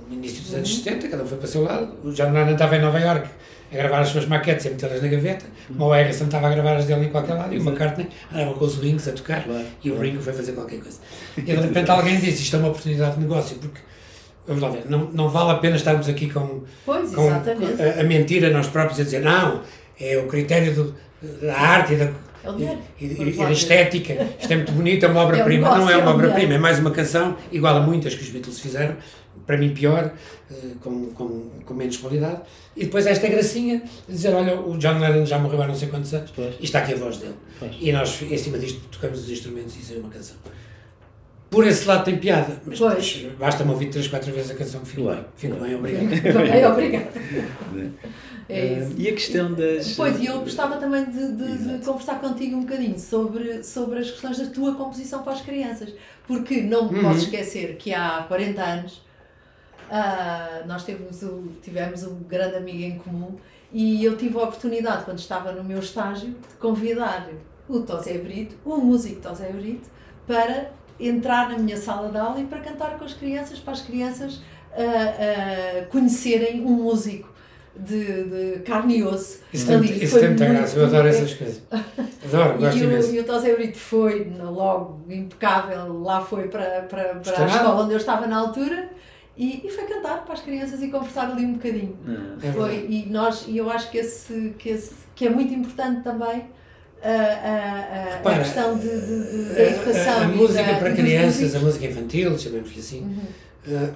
[0.08, 1.88] No início dos anos 70, cada um foi para o seu lado.
[2.04, 3.28] O John Lennon estava em Nova York
[3.72, 5.44] a gravar as suas maquetes e a metê-las na gaveta.
[5.78, 8.64] O Harrison estava a gravar as dele em qualquer lado e o McCartney andava com
[8.64, 9.64] os Wings a tocar Claro.
[9.82, 10.98] e o Ringo foi fazer qualquer coisa.
[11.36, 13.80] E de repente alguém diz: Isto é uma oportunidade de negócio, porque.
[14.46, 17.42] Vamos lá ver, não, não vale a pena estarmos aqui com, Pois, com a,
[18.00, 19.62] a mentir a nós próprios a dizer não,
[20.00, 20.94] é o critério do-
[21.42, 22.04] da arte e da,
[22.44, 22.78] É dinheiro.
[23.00, 24.12] e, e- e da estética.
[24.38, 25.68] Isto é muito bonito, é uma obra-prima.
[25.68, 28.22] É não é uma é um obra-prima, é mais uma canção, igual a muitas que
[28.22, 28.96] os Beatles fizeram,
[29.46, 30.12] para mim pior,
[30.50, 32.40] eh, com, com, com menos qualidade.
[32.76, 35.88] E depois esta gracinha de dizer: olha, o John Lennon já morreu há não sei
[35.88, 36.54] quantos anos Pois.
[36.60, 37.34] e está aqui a voz dele.
[37.58, 37.72] Pois.
[37.80, 40.36] E nós, em cima disto, tocamos os instrumentos e saiu uma canção.
[41.48, 42.78] Por esse lado tem piada, mas
[43.38, 45.20] basta-me ouvir três, quatro vezes a canção que fico Claro.
[45.20, 45.28] bem.
[45.48, 46.08] Fico bem, obrigado.
[46.20, 47.10] Bem, obrigada.
[48.48, 48.94] É isso.
[48.96, 49.94] E a questão das.
[49.96, 54.10] Pois, e eu gostava também de, de- de conversar contigo um bocadinho sobre, sobre as
[54.10, 55.92] questões da tua composição para as crianças.
[56.26, 57.04] Porque não me Uhum.
[57.04, 59.02] posso esquecer que há 40 anos
[59.90, 63.36] ah, nós temos o, tivemos um grande amigo em comum
[63.72, 67.28] e eu tive a oportunidade, quando estava no meu estágio, de convidar
[67.68, 69.88] o Tosé Brito, o músico Tosé Brito,
[70.26, 73.82] para entrar na minha sala de aula e para cantar com as crianças, para as
[73.82, 74.40] crianças
[74.72, 77.28] ah, ah, conhecerem um músico
[77.78, 79.40] de, de carne e osso.
[79.52, 80.02] Isso tem, ali.
[80.04, 81.62] isso Foi tem muita muito- graça, eu adoro essas coisas.
[82.24, 83.10] Adoro, gosto e imenso.
[83.10, 87.82] o, e o Tosé Brito foi logo impecável, lá foi para, para, para a escola
[87.84, 88.88] onde eu estava na altura
[89.36, 91.96] e, e foi cantar para as crianças e conversar ali um bocadinho.
[92.08, 95.52] Ah, É Foi, e nós, e eu acho que, esse, que, esse, que é muito
[95.52, 96.44] importante também
[97.02, 98.98] a, a, a, Repara, a questão de, de,
[99.48, 100.12] de- da A- educação.
[100.18, 103.18] A, a música da- para crianças, a música infantil, chamemos-lhe assim, Uhum.
[103.68, 103.90] eh,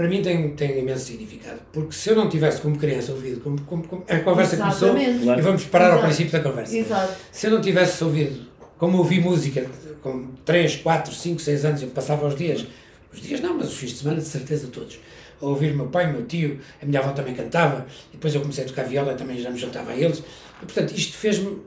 [0.00, 1.60] para mim tem, tem imenso significado.
[1.70, 4.80] Porque se eu não tivesse como criança ouvido, como, como, como a conversa Exatamente.
[5.04, 5.38] começou, Claro.
[5.40, 6.06] e vamos parar ao Exato.
[6.06, 6.74] princípio da conversa.
[6.76, 7.14] Exato.
[7.30, 8.46] Se eu não tivesse ouvido,
[8.78, 9.66] como ouvi música
[10.02, 12.66] com 3, 4, 5, 6 anos, eu passava os dias,
[13.12, 14.98] os dias não, mas os fins de semana de certeza todos,
[15.38, 18.64] a ouvir meu pai, meu tio, a minha avó também cantava, e depois eu comecei
[18.64, 20.20] a tocar viola, também já me juntava a eles,
[20.62, 21.58] e portanto isto fez-me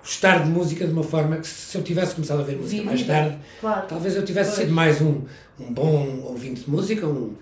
[0.00, 3.00] gostar de música de uma forma que se eu tivesse começado a ouvir música mais
[3.00, 3.18] Vivida.
[3.18, 3.86] tarde, Claro.
[3.88, 4.62] talvez eu tivesse Pois.
[4.62, 5.22] sido mais um,
[5.60, 7.34] um bom ouvinte de música, um,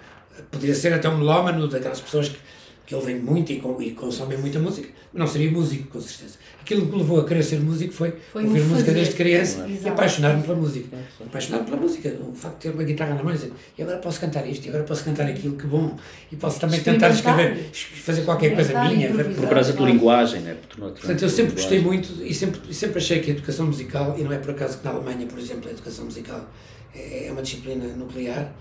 [0.50, 2.38] poderia ser até um melómano daquelas pessoas que,
[2.86, 6.36] que ouvem muito e, e consomem muita música, não seria músico, com certeza.
[6.60, 9.74] Aquilo que me levou a querer ser músico foi, Foi ouvir música desde criança e
[9.74, 9.88] Exato.
[9.90, 10.96] apaixonar-me pela música.
[11.24, 13.98] Apaixonar-me pela música, o facto de ter uma guitarra na mão e dizer, e agora
[13.98, 15.96] posso cantar isto, e agora posso cantar aquilo, que bom.
[16.30, 19.08] E posso também tentar escrever, fazer qualquer coisa minha.
[19.08, 19.34] improvisar.
[19.36, 20.56] Procuras a tua linguagem, né?
[20.68, 24.16] Tornar- Portanto, eu sempre gostei muito e sempre, e sempre achei que a educação musical,
[24.18, 26.48] e não é por acaso que na Alemanha, por exemplo, a educação musical
[26.94, 28.52] é é uma disciplina nuclear,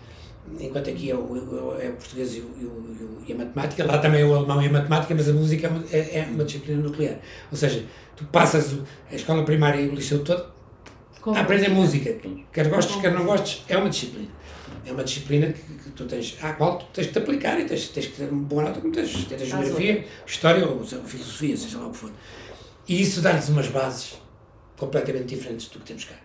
[0.60, 4.26] enquanto aqui é o, é o português e, o, e a matemática, lá também é
[4.26, 7.20] o alemão e a matemática, mas a música é uma, é, é uma disciplina nuclear.
[7.52, 8.78] Ou seja, tu passas
[9.12, 10.46] a escola primária e o liceu todo
[11.34, 12.16] a aprender música.
[12.54, 14.30] Quer gostes, quer não gostes, é uma disciplina.
[14.86, 17.66] É uma disciplina que, que tu tens, à qual tu tens que te aplicar e
[17.66, 21.58] tens, tens que ter uma boa nota, como tens, tens a geografia, história ou filosofia,
[21.58, 22.12] seja lá o que for.
[22.88, 24.16] E isso dá-lhes umas bases
[24.78, 26.16] completamente diferentes do que temos cá.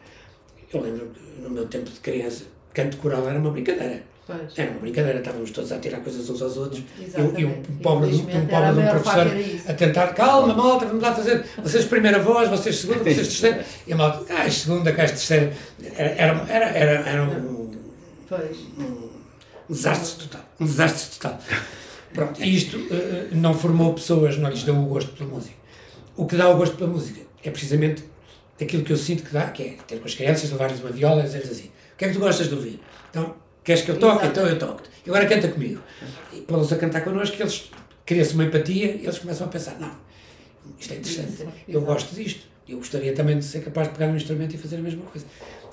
[0.72, 4.02] Eu lembro no meu tempo de criança, canto coral era uma brincadeira.
[4.26, 4.56] Pois.
[4.56, 6.78] Era uma brincadeira, estávamos todos a tirar coisas uns aos outros.
[6.78, 7.44] E, um- e Exatamente.
[7.46, 9.26] um pobre, de um- um pobre de um professor
[9.68, 13.64] a tentar, calma malta, vamos lá fazer, vocês primeira voz, vocês segunda, vocês terceira.
[13.86, 15.52] E a malta, ah, segunda, cá és terceira.
[15.96, 17.70] Era, era, era, era, era um,
[18.28, 18.56] Pois.
[18.78, 19.08] um
[19.68, 20.44] desastre total.
[20.60, 21.38] Um desastre total.
[22.14, 25.54] Pronto, e isto eh, não formou pessoas, não lhes deu o gosto pela música.
[26.16, 28.04] O que dá o gosto pela música é precisamente
[28.60, 31.20] aquilo que eu sinto que dá, que é ter com as crianças, levar-lhes uma viola
[31.20, 32.80] e dizer-lhes assim: que é que tu gostas de ouvir?
[33.10, 34.24] Então, queres que eu toque?
[34.24, 34.30] Exato.
[34.40, 34.88] Então eu toco-te.
[35.06, 35.80] E agora canta comigo.
[36.32, 37.70] E pô-los a cantar connosco, que eles
[38.06, 39.90] cria-se uma empatia e eles começam a pensar: não,
[40.78, 42.48] isto é interessante, eu gosto disto.
[42.68, 45.26] Eu gostaria também de ser capaz de pegar um instrumento e fazer a mesma coisa.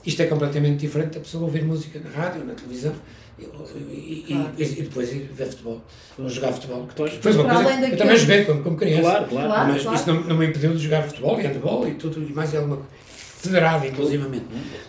[0.06, 2.94] Isto é completamente diferente da pessoa ouvir música na rádio, na televisão
[3.40, 3.46] e,
[4.28, 4.52] Claro.
[4.58, 5.82] e- e depois ir ver futebol,
[6.18, 6.88] ou jogar futebol.
[6.96, 7.14] Pois.
[7.22, 9.02] Foi uma coisa que eu também joguei como, como criança.
[9.02, 9.48] Claro, claro.
[9.48, 9.74] Claro.
[9.86, 12.56] Mas isso não, não me impediu de jogar futebol e handball e tudo e mais
[12.56, 12.92] alguma coisa.
[13.40, 14.46] Federado, inclusivamente.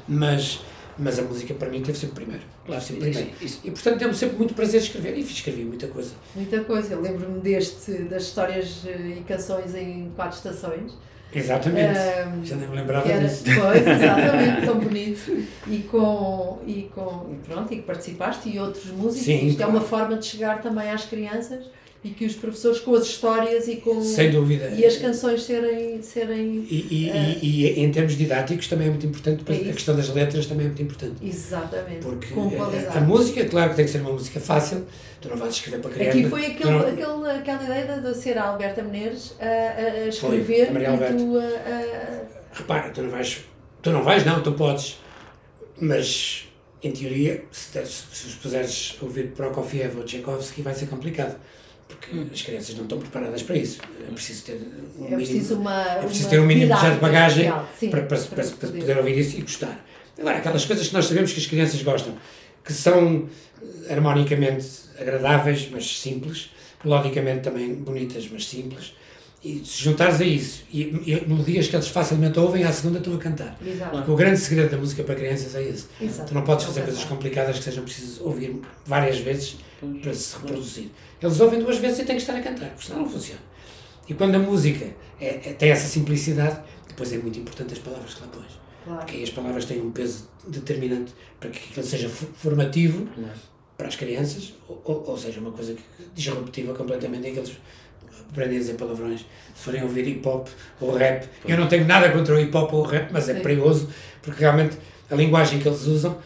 [0.08, 0.60] Mas,
[0.98, 2.42] mas a música para mim teve sempre primeiro.
[2.66, 3.30] Claro, sempre primeiro.
[3.40, 6.10] isso- E portanto teve sempre muito prazer em escrever e escrevi muita coisa.
[6.34, 6.94] Muita coisa.
[6.94, 10.92] Eu lembro-me deste, das histórias eh, e canções em quatro estações.
[11.34, 11.98] Exatamente.
[11.98, 13.44] Ahm, Já nem me lembrava era, disso.
[13.44, 15.44] pois, exatamente, tão bonito.
[15.66, 19.26] E com, e com, e pronto, e que participaste e outros músicos.
[19.26, 19.78] Sim, Isto é claro.
[19.78, 21.64] uma forma de chegar também às crianças
[22.04, 24.68] e que os professores com as histórias e com Sem dúvida.
[24.68, 27.10] e as canções serem, serem E, e,
[27.42, 30.66] e- e em termos didáticos também é muito importante, É a questão das letras também
[30.66, 31.16] é muito importante.
[31.26, 34.86] exatamente Porque com a, a música, claro que tem que ser uma música fácil,
[35.20, 36.18] tu não vais escrever para criança.
[36.18, 40.06] Aqui foi aquele, não- aquele, aquela ideia de ser a Alberta Menezes a, a- a
[40.08, 43.38] escrever a Maria e tu a, Repara, tu não vais,
[43.82, 45.00] tu não vais, não, tu podes,
[45.80, 46.48] mas
[46.82, 51.36] em teoria, se, te- se os puseres ouvir Prokofiev ou Tchaikovsky, vai ser complicado,
[51.88, 53.80] porque as crianças não estão preparadas para isso.
[54.06, 54.52] É preciso ter
[54.98, 55.82] um é mínimo, preciso uma.
[55.82, 59.18] é preciso ter um mínimo já de bagagem sim, para, para, para, para poder ouvir
[59.18, 59.84] isso e gostar.
[60.18, 62.14] Agora, aquelas coisas que nós sabemos que as crianças gostam,
[62.64, 63.28] que são
[63.62, 64.66] eh, harmonicamente
[65.00, 66.50] agradáveis, mas simples,
[66.84, 68.94] melodicamente também bonitas, mas simples,
[69.44, 73.14] e se juntares a isso, e, e melodias que eles facilmente ouvem, à segunda estão
[73.14, 73.56] a cantar.
[73.64, 73.90] Exato.
[73.96, 75.86] Porque o grande segredo da música para crianças é esse.
[76.00, 76.28] Exato.
[76.28, 79.56] Tu não podes fazer Não coisas complicadas que sejam precisas ouvir várias vezes
[80.02, 80.88] para se reproduzir.
[81.22, 83.40] Eles ouvem duas vezes e têm que estar a cantar, porque senão não funciona.
[84.08, 84.86] E quando a música
[85.20, 88.46] é- é- tem essa simplicidade, depois é muito importante as palavras que lá pões.
[88.84, 89.00] Claro.
[89.00, 93.06] Porque aí as palavras têm um peso determinante para que aquilo seja fo- formativo
[93.76, 95.76] para as crianças, ou, ou, ou seja, uma coisa
[96.14, 97.52] disruptiva completamente em que eles
[98.30, 99.20] aprendem a dizer palavrões.
[99.54, 100.48] Se forem ouvir hip hop
[100.80, 103.34] ou rap, eu não tenho nada contra o hip hop ou o rap, mas é
[103.34, 103.40] Sim.
[103.40, 103.88] perigoso
[104.22, 104.76] porque realmente
[105.10, 106.18] a linguagem que eles usam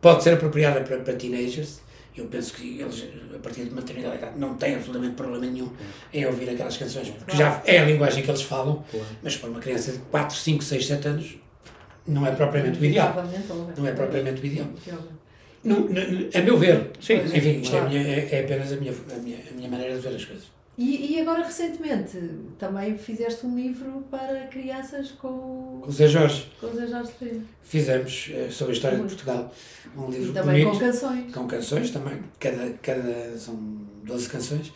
[0.00, 1.80] pode ser apropriada para, para teenagers.
[2.16, 5.68] Eu penso que eles, a partir de uma determinada idade, não têm absolutamente problema nenhum
[6.14, 8.82] em ouvir aquelas canções, porque já é a linguagem que eles falam,
[9.22, 11.36] mas para uma criança de 4, 5, 6, 7 anos,
[12.06, 13.14] não é propriamente o ideal.
[13.76, 14.66] Não é propriamente o ideal.
[15.62, 16.02] Não, não-
[16.34, 16.90] a meu ver.
[17.00, 19.68] Sim, Pois, Enfim, isto é, minha- é- é apenas a minha, a, minha, a minha
[19.68, 20.44] maneira de ver as coisas.
[20.78, 22.18] E, e agora, recentemente,
[22.58, 27.12] também fizeste um livro para crianças com, Com o Zé Jorge, com o Zé Jorge
[27.62, 29.16] fizemos eh, sobre a história de Muito.
[29.16, 29.52] Portugal
[29.96, 30.78] um E livro também bonito.
[30.78, 31.32] com canções.
[31.32, 33.54] com canções também, cada, cada, são
[34.04, 34.70] 12 canções,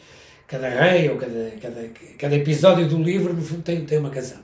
[0.47, 4.39] cada rei ou cada, cada, cada episódio do livro no fundo tem, tem uma canção.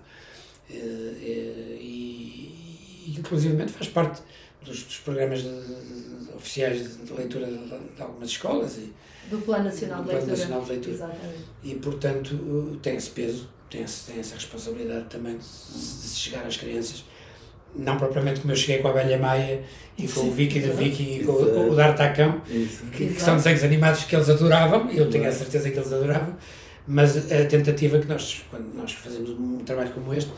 [0.71, 0.75] Eh,
[1.23, 4.21] eh, E, e inclusivamente faz parte
[4.67, 8.93] dos, dos programas de, de, oficiais de leitura de, de, algumas escolas e
[9.31, 10.37] do Plano Nacional, do de, Leitura.
[10.37, 10.95] Nacional de Leitura.
[10.95, 11.45] Exatamente.
[11.65, 16.57] E, portanto, tem esse peso, tem, esse, tem essa responsabilidade também de, de chegar às
[16.57, 17.05] crianças.
[17.75, 19.63] Não propriamente como eu cheguei com a Velha Maia
[19.99, 22.41] e com o Vicky da Vicky e com o, o D'Artacão,
[22.93, 26.37] que, que, são desenhos animados que eles adoravam, eu tenho a certeza que eles adoravam,
[26.87, 30.31] mas a tentativa que nós, quando nós fazemos um trabalho como este,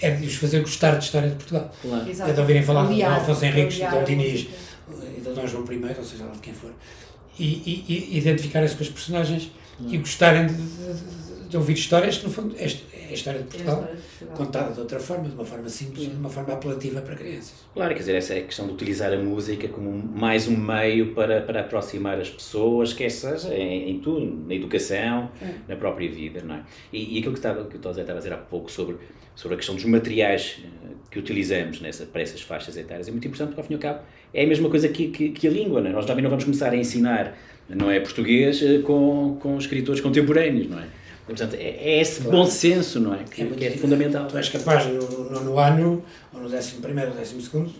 [0.00, 1.72] é de os fazer gostar de história de Portugal.
[1.82, 2.06] Claro.
[2.08, 4.48] É de ouvirem falar de Alfonso Henriques, de Dom Diniz,
[5.16, 6.70] e de Dom João I, ou seja, de quem for
[7.38, 9.88] e, e, e identificarem-se com os personagens hum.
[9.90, 12.54] e gostarem de, de, de, ouvir histórias que, no fundo,
[13.06, 14.36] é a história de Portugal, é de Portugal.
[14.36, 16.10] contada de outra forma, de uma forma simples, hum.
[16.10, 17.54] de uma forma apelativa para crianças.
[17.72, 21.14] Claro, quer dizer, essa é a questão de utilizar a música como mais um meio
[21.14, 25.54] para, para aproximar as pessoas, quer seja em, em tudo, na educação, é.
[25.68, 26.62] na própria vida, não é?
[26.92, 28.96] E, e aquilo que, estava, que o Tosé estava a dizer há pouco sobre,
[29.34, 33.26] sobre a questão dos materiais eh, que utilizamos nessa, para essas faixas etárias é muito
[33.26, 34.00] importante, porque ao fim e ao cabo
[34.34, 35.92] é a mesma coisa que, que, que a língua, não é?
[35.92, 37.36] Nós também não vamos começar a ensinar,
[37.68, 40.86] não é, português eh, com, com escritores contemporâneos, não é?
[41.26, 42.38] Portanto, é, é esse claro.
[42.38, 43.24] bom senso, não é?
[43.24, 44.26] Que é, que é fundamental.
[44.28, 47.72] Tu és capaz, no nono ano, ou no décimo primeiro, ou décimo segundo,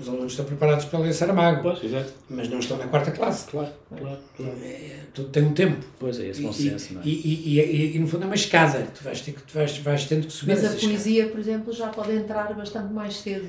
[0.00, 1.62] os alunos estão preparados para ler Saramago.
[1.62, 2.12] Pois, exato.
[2.28, 3.48] Mas não estão na quarta classe.
[3.48, 4.18] Claro, claro.
[4.36, 4.52] claro.
[4.64, 5.84] É, tudo tem um tempo.
[5.98, 7.04] Pois é, esse bom senso, não é?
[7.04, 8.86] E, e, e, e, no fundo é uma escada.
[8.94, 11.30] Tu vais, ter, tu vais, vais tendo que subir Mas a poesia, escada.
[11.30, 13.48] por exemplo, já pode entrar bastante mais cedo.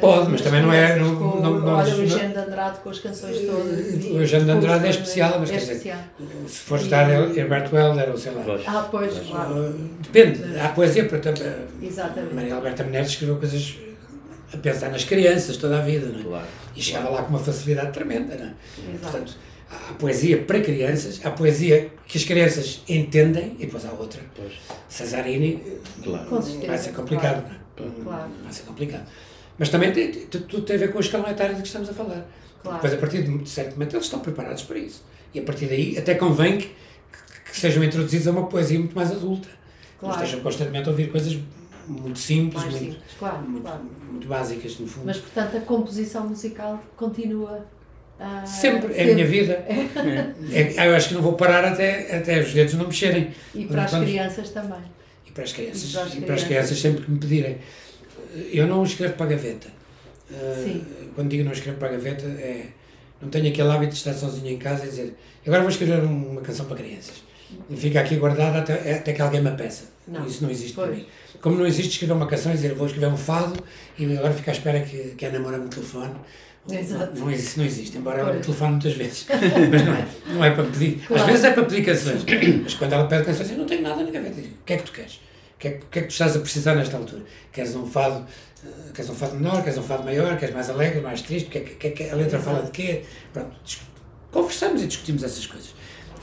[0.00, 0.96] Pode, mas também não é.
[0.96, 4.04] Não, com, não, não, olha, o Eugênio de Andrade com as canções todas.
[4.06, 5.98] O Eugênio de Andrade é especial, mas é quer especial.
[6.18, 8.44] dizer, se fores dar Herberto Helder ou sei lá.
[8.66, 9.74] Ah, pois, claro.
[10.00, 10.58] Depende.
[10.58, 11.44] Há poesia, por exemplo.
[11.82, 12.34] Exatamente.
[12.34, 13.76] Maria Alberta Menezes escreveu coisas
[14.52, 16.22] a pensar nas crianças toda a vida, não é?
[16.22, 16.46] Claro.
[16.74, 17.22] E chegava claro.
[17.22, 18.52] lá com uma facilidade tremenda, não é?
[18.94, 19.02] Exato.
[19.02, 19.36] Portanto,
[19.70, 24.20] há poesia para crianças, há poesia que as crianças entendem e depois há outra.
[24.34, 24.52] Pois.
[24.88, 25.62] Cesarini
[26.02, 26.40] claro.
[26.66, 27.44] vai ser complicado,
[27.76, 27.92] claro.
[27.94, 28.04] não é?
[28.04, 28.30] Claro.
[28.42, 29.06] Vai ser complicado.
[29.58, 31.92] Mas também tem, tudo tem a ver com a escala etária de que estamos a
[31.92, 32.26] falar.
[32.62, 32.76] Claro.
[32.76, 35.04] Depois, a partir de certo momento, eles estão preparados para isso.
[35.34, 36.70] E a partir daí, até convém que,
[37.50, 39.48] que, sejam introduzidos a uma poesia muito mais adulta.
[39.98, 40.16] Claro.
[40.16, 41.38] Não estejam constantemente a ouvir coisas
[41.86, 43.02] muito simples, muito, simples.
[43.18, 43.82] Claro, muito, claro.
[44.10, 45.06] muito, básicas, no fundo.
[45.06, 47.66] Mas, portanto, a composição musical continua.
[48.20, 49.64] Uh, sempre, é a minha vida.
[50.52, 50.74] É.
[50.76, 53.32] é, eu acho que não vou parar até, até os dedos não mexerem.
[53.54, 54.80] E para as crianças também.
[55.26, 57.58] E para as crianças, e para as, e para as crianças sempre que me pedirem
[58.52, 59.68] eu não escrevo para a gaveta.
[60.30, 60.80] Uh,
[61.14, 62.66] quando digo não escrevo para a gaveta, é,
[63.20, 65.14] não tenho aquele hábito de estar sozinho em casa e dizer
[65.46, 67.22] agora vou escrever uma canção para crianças.
[67.68, 69.84] E fica aqui guardada até, até que alguém me peça.
[70.08, 70.26] Não.
[70.26, 70.88] Isso não existe pois.
[70.88, 71.06] para mim.
[71.40, 73.54] Como não existe escrever uma canção e dizer vou escrever um fado
[73.98, 76.14] e agora fico à espera que, que a namora me telefone.
[76.70, 77.18] Exato.
[77.18, 79.26] Não, não, existe, não existe, embora ela me telefone muitas vezes.
[79.70, 81.04] Mas não é, não é para pedir.
[81.06, 81.22] Claro.
[81.22, 82.24] Às vezes é para pedir canções.
[82.62, 84.40] Mas quando ela pede canções, eu não tenho nada na gaveta.
[84.40, 85.20] O que é que tu queres?
[85.62, 87.22] O que é, que, é que tu estás a precisar nesta altura?
[87.52, 88.26] Queres um fado
[88.92, 91.90] queres um fado menor, queres um fado maior, queres mais alegre, mais triste, que, que,
[91.90, 93.04] que a letra fala de quê?
[93.32, 93.56] Pronto,
[94.30, 95.74] conversamos e discutimos essas coisas.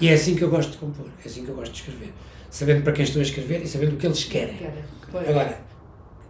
[0.02, 2.14] E é assim que eu gosto de compor, é assim que eu gosto de escrever.
[2.50, 4.58] Sabendo para quem estou a escrever e sabendo o que eles querem.
[5.14, 5.60] Agora,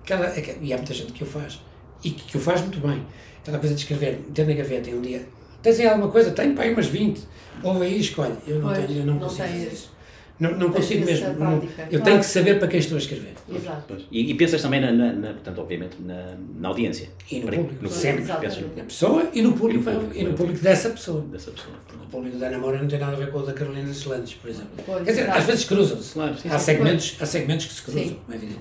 [0.03, 1.61] aquela, é e há muita gente que o faz,
[2.03, 3.05] e que, que o faz muito bem.
[3.41, 5.27] Aquela coisa de escrever, ter na gaveta e um dia,
[5.61, 6.31] tens aí alguma coisa?
[6.31, 7.21] Tenho para aí umas 20.
[7.63, 8.35] Ouve aí, escolhe.
[8.47, 9.91] Eu não pois, tenho, eu não, não consigo fazer isso.
[10.39, 11.33] Não, não consigo mesmo.
[11.33, 12.03] Não, eu claro.
[12.03, 13.33] tenho que saber para quem estou a escrever.
[13.53, 13.97] Exato.
[14.09, 17.09] E, e pensas também, na, na, na, portanto, obviamente, na, na audiência.
[17.29, 17.83] E no para, público.
[17.83, 18.23] No, sempre.
[18.23, 19.89] Pensas na pessoa e no público.
[19.89, 21.21] E no público, e no público dessa pessoa.
[21.29, 21.75] Dessa pessoa.
[21.85, 24.05] Porque o público da Namora não tem nada a ver com o da Carolina dos
[24.05, 24.69] Landes, por exemplo.
[24.85, 25.39] Pois, Quer dizer, exato.
[25.39, 26.13] às vezes cruzam-se.
[26.13, 28.59] Claro, há, segmentos, há segmentos que se cruzam, é evidente.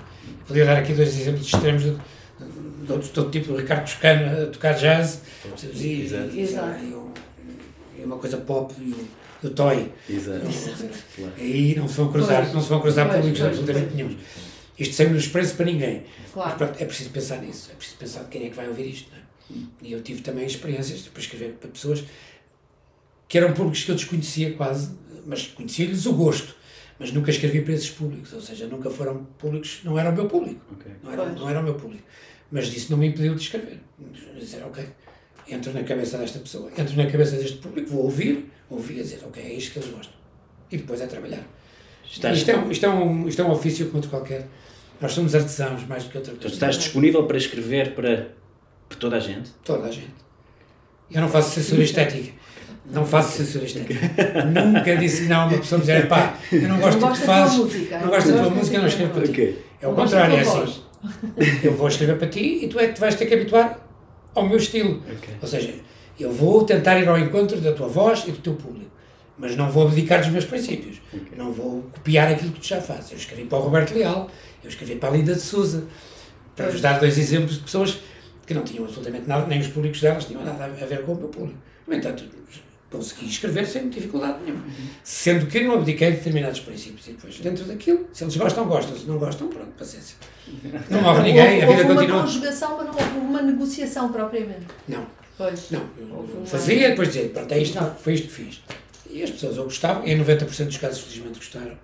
[0.49, 4.47] Podia dar aqui dois exemplos extremos de, de, de todo tipo, o Ricardo Toscano a
[4.47, 5.23] tocar jazz.
[5.75, 6.35] E, Exato.
[6.35, 8.95] E, e, uma coisa pop e
[9.43, 9.93] do Toy.
[10.09, 10.47] Exato.
[11.37, 14.17] Aí não se vão cruzar, pois, não se vão cruzar pois, públicos pois, absolutamente nenhum.
[14.79, 16.05] Isto sem menosprezo para ninguém.
[16.33, 16.51] Claro.
[16.51, 19.11] Mas pronto, é preciso pensar nisso, é preciso pensar quem é que vai ouvir isto.
[19.15, 19.55] É?
[19.83, 22.05] E eu tive também experiências para escrever para pessoas
[23.27, 24.91] que eram públicos que eu desconhecia quase,
[25.27, 26.57] mas conhecia-lhes o gosto.
[26.99, 30.27] Mas nunca escrevi para esses públicos, ou seja, nunca foram públicos, não era o meu
[30.27, 30.61] público.
[30.73, 30.93] Okay.
[31.03, 32.03] Não, era, não era o meu público.
[32.51, 33.79] Mas isso não me impediu de escrever.
[34.37, 34.85] Dizer, ok,
[35.47, 39.21] entro na cabeça desta pessoa, entro na cabeça deste público, vou ouvir, ouvir e dizer,
[39.27, 40.15] ok, é isto que eles gostam.
[40.71, 41.45] E depois é trabalhar.
[42.11, 42.39] Estás...
[42.39, 44.47] Isto, é um, isto, é um, isto é um ofício como outro qualquer.
[45.01, 46.49] Nós somos artesãos mais do que outra coisa.
[46.49, 48.29] estás disponível para escrever para,
[48.89, 49.51] para toda a gente?
[49.65, 50.15] Toda a gente.
[51.11, 52.33] Eu não faço censura estética.
[52.91, 53.95] Não faço censura estética.
[54.45, 57.59] Nunca disse não a uma pessoa dizer, pá, eu não gosto do que fazes,
[57.91, 59.59] não gosto da tua música, não escrevo para ti.
[59.81, 60.83] É o contrário, é assim.
[61.63, 63.79] Eu vou escrever para ti e tu é que te vais ter que habituar
[64.35, 65.03] ao meu estilo.
[65.19, 65.35] Okay.
[65.41, 65.75] Ou seja,
[66.19, 68.91] eu vou tentar ir ao encontro da tua voz e do teu público,
[69.37, 71.01] mas não vou abdicar dos meus princípios.
[71.13, 71.37] Okay.
[71.39, 73.13] Não vou copiar aquilo que tu já fazes.
[73.13, 74.29] Eu escrevi para o Roberto Leal,
[74.63, 75.85] eu escrevi para a Linda de Souza,
[76.57, 77.99] para vos dar dois exemplos de pessoas
[78.47, 81.17] que não tinham absolutamente nada, nem os públicos delas tinham nada a ver com o
[81.17, 81.59] meu público.
[81.87, 82.25] No entanto,
[82.91, 84.65] consegui escrever sem dificuldade nenhuma.
[85.05, 87.07] Sendo que não abdiquei de determinados princípios.
[87.07, 88.97] E depois, dentro daquilo, se eles gostam, gostam.
[88.97, 90.17] Se não gostam, pronto, paciência.
[90.89, 92.21] Não morre ninguém, houve, a vida houve uma continua.
[92.23, 94.67] conjugação, mas não houve uma negociação propriamente.
[94.89, 95.07] Não,
[95.39, 95.71] Pois.
[95.71, 95.81] não.
[95.99, 98.63] Eu fazia, depois dizia, pronto, é isto, foi isto que fiz.
[99.11, 101.79] E as pessoas ou gostavam, e em 90% dos casos, felizmente, gostaram.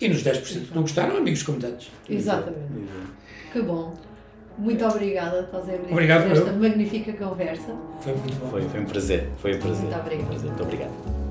[0.00, 1.88] E nos 10% que não gostaram, amigos como tantos.
[2.10, 2.58] Exatamente.
[3.52, 3.94] Que bom.
[4.58, 6.56] Muito obrigada, José Brito, Obrigado, por esta eu.
[6.56, 7.74] magnífica conversa.
[8.02, 8.50] Foi muito bom.
[8.50, 9.28] Foi, foi um prazer.
[9.38, 9.80] Foi um prazer.
[9.80, 10.28] Muito obrigada.
[10.28, 10.46] Prazer.
[10.46, 11.23] Muito obrigado.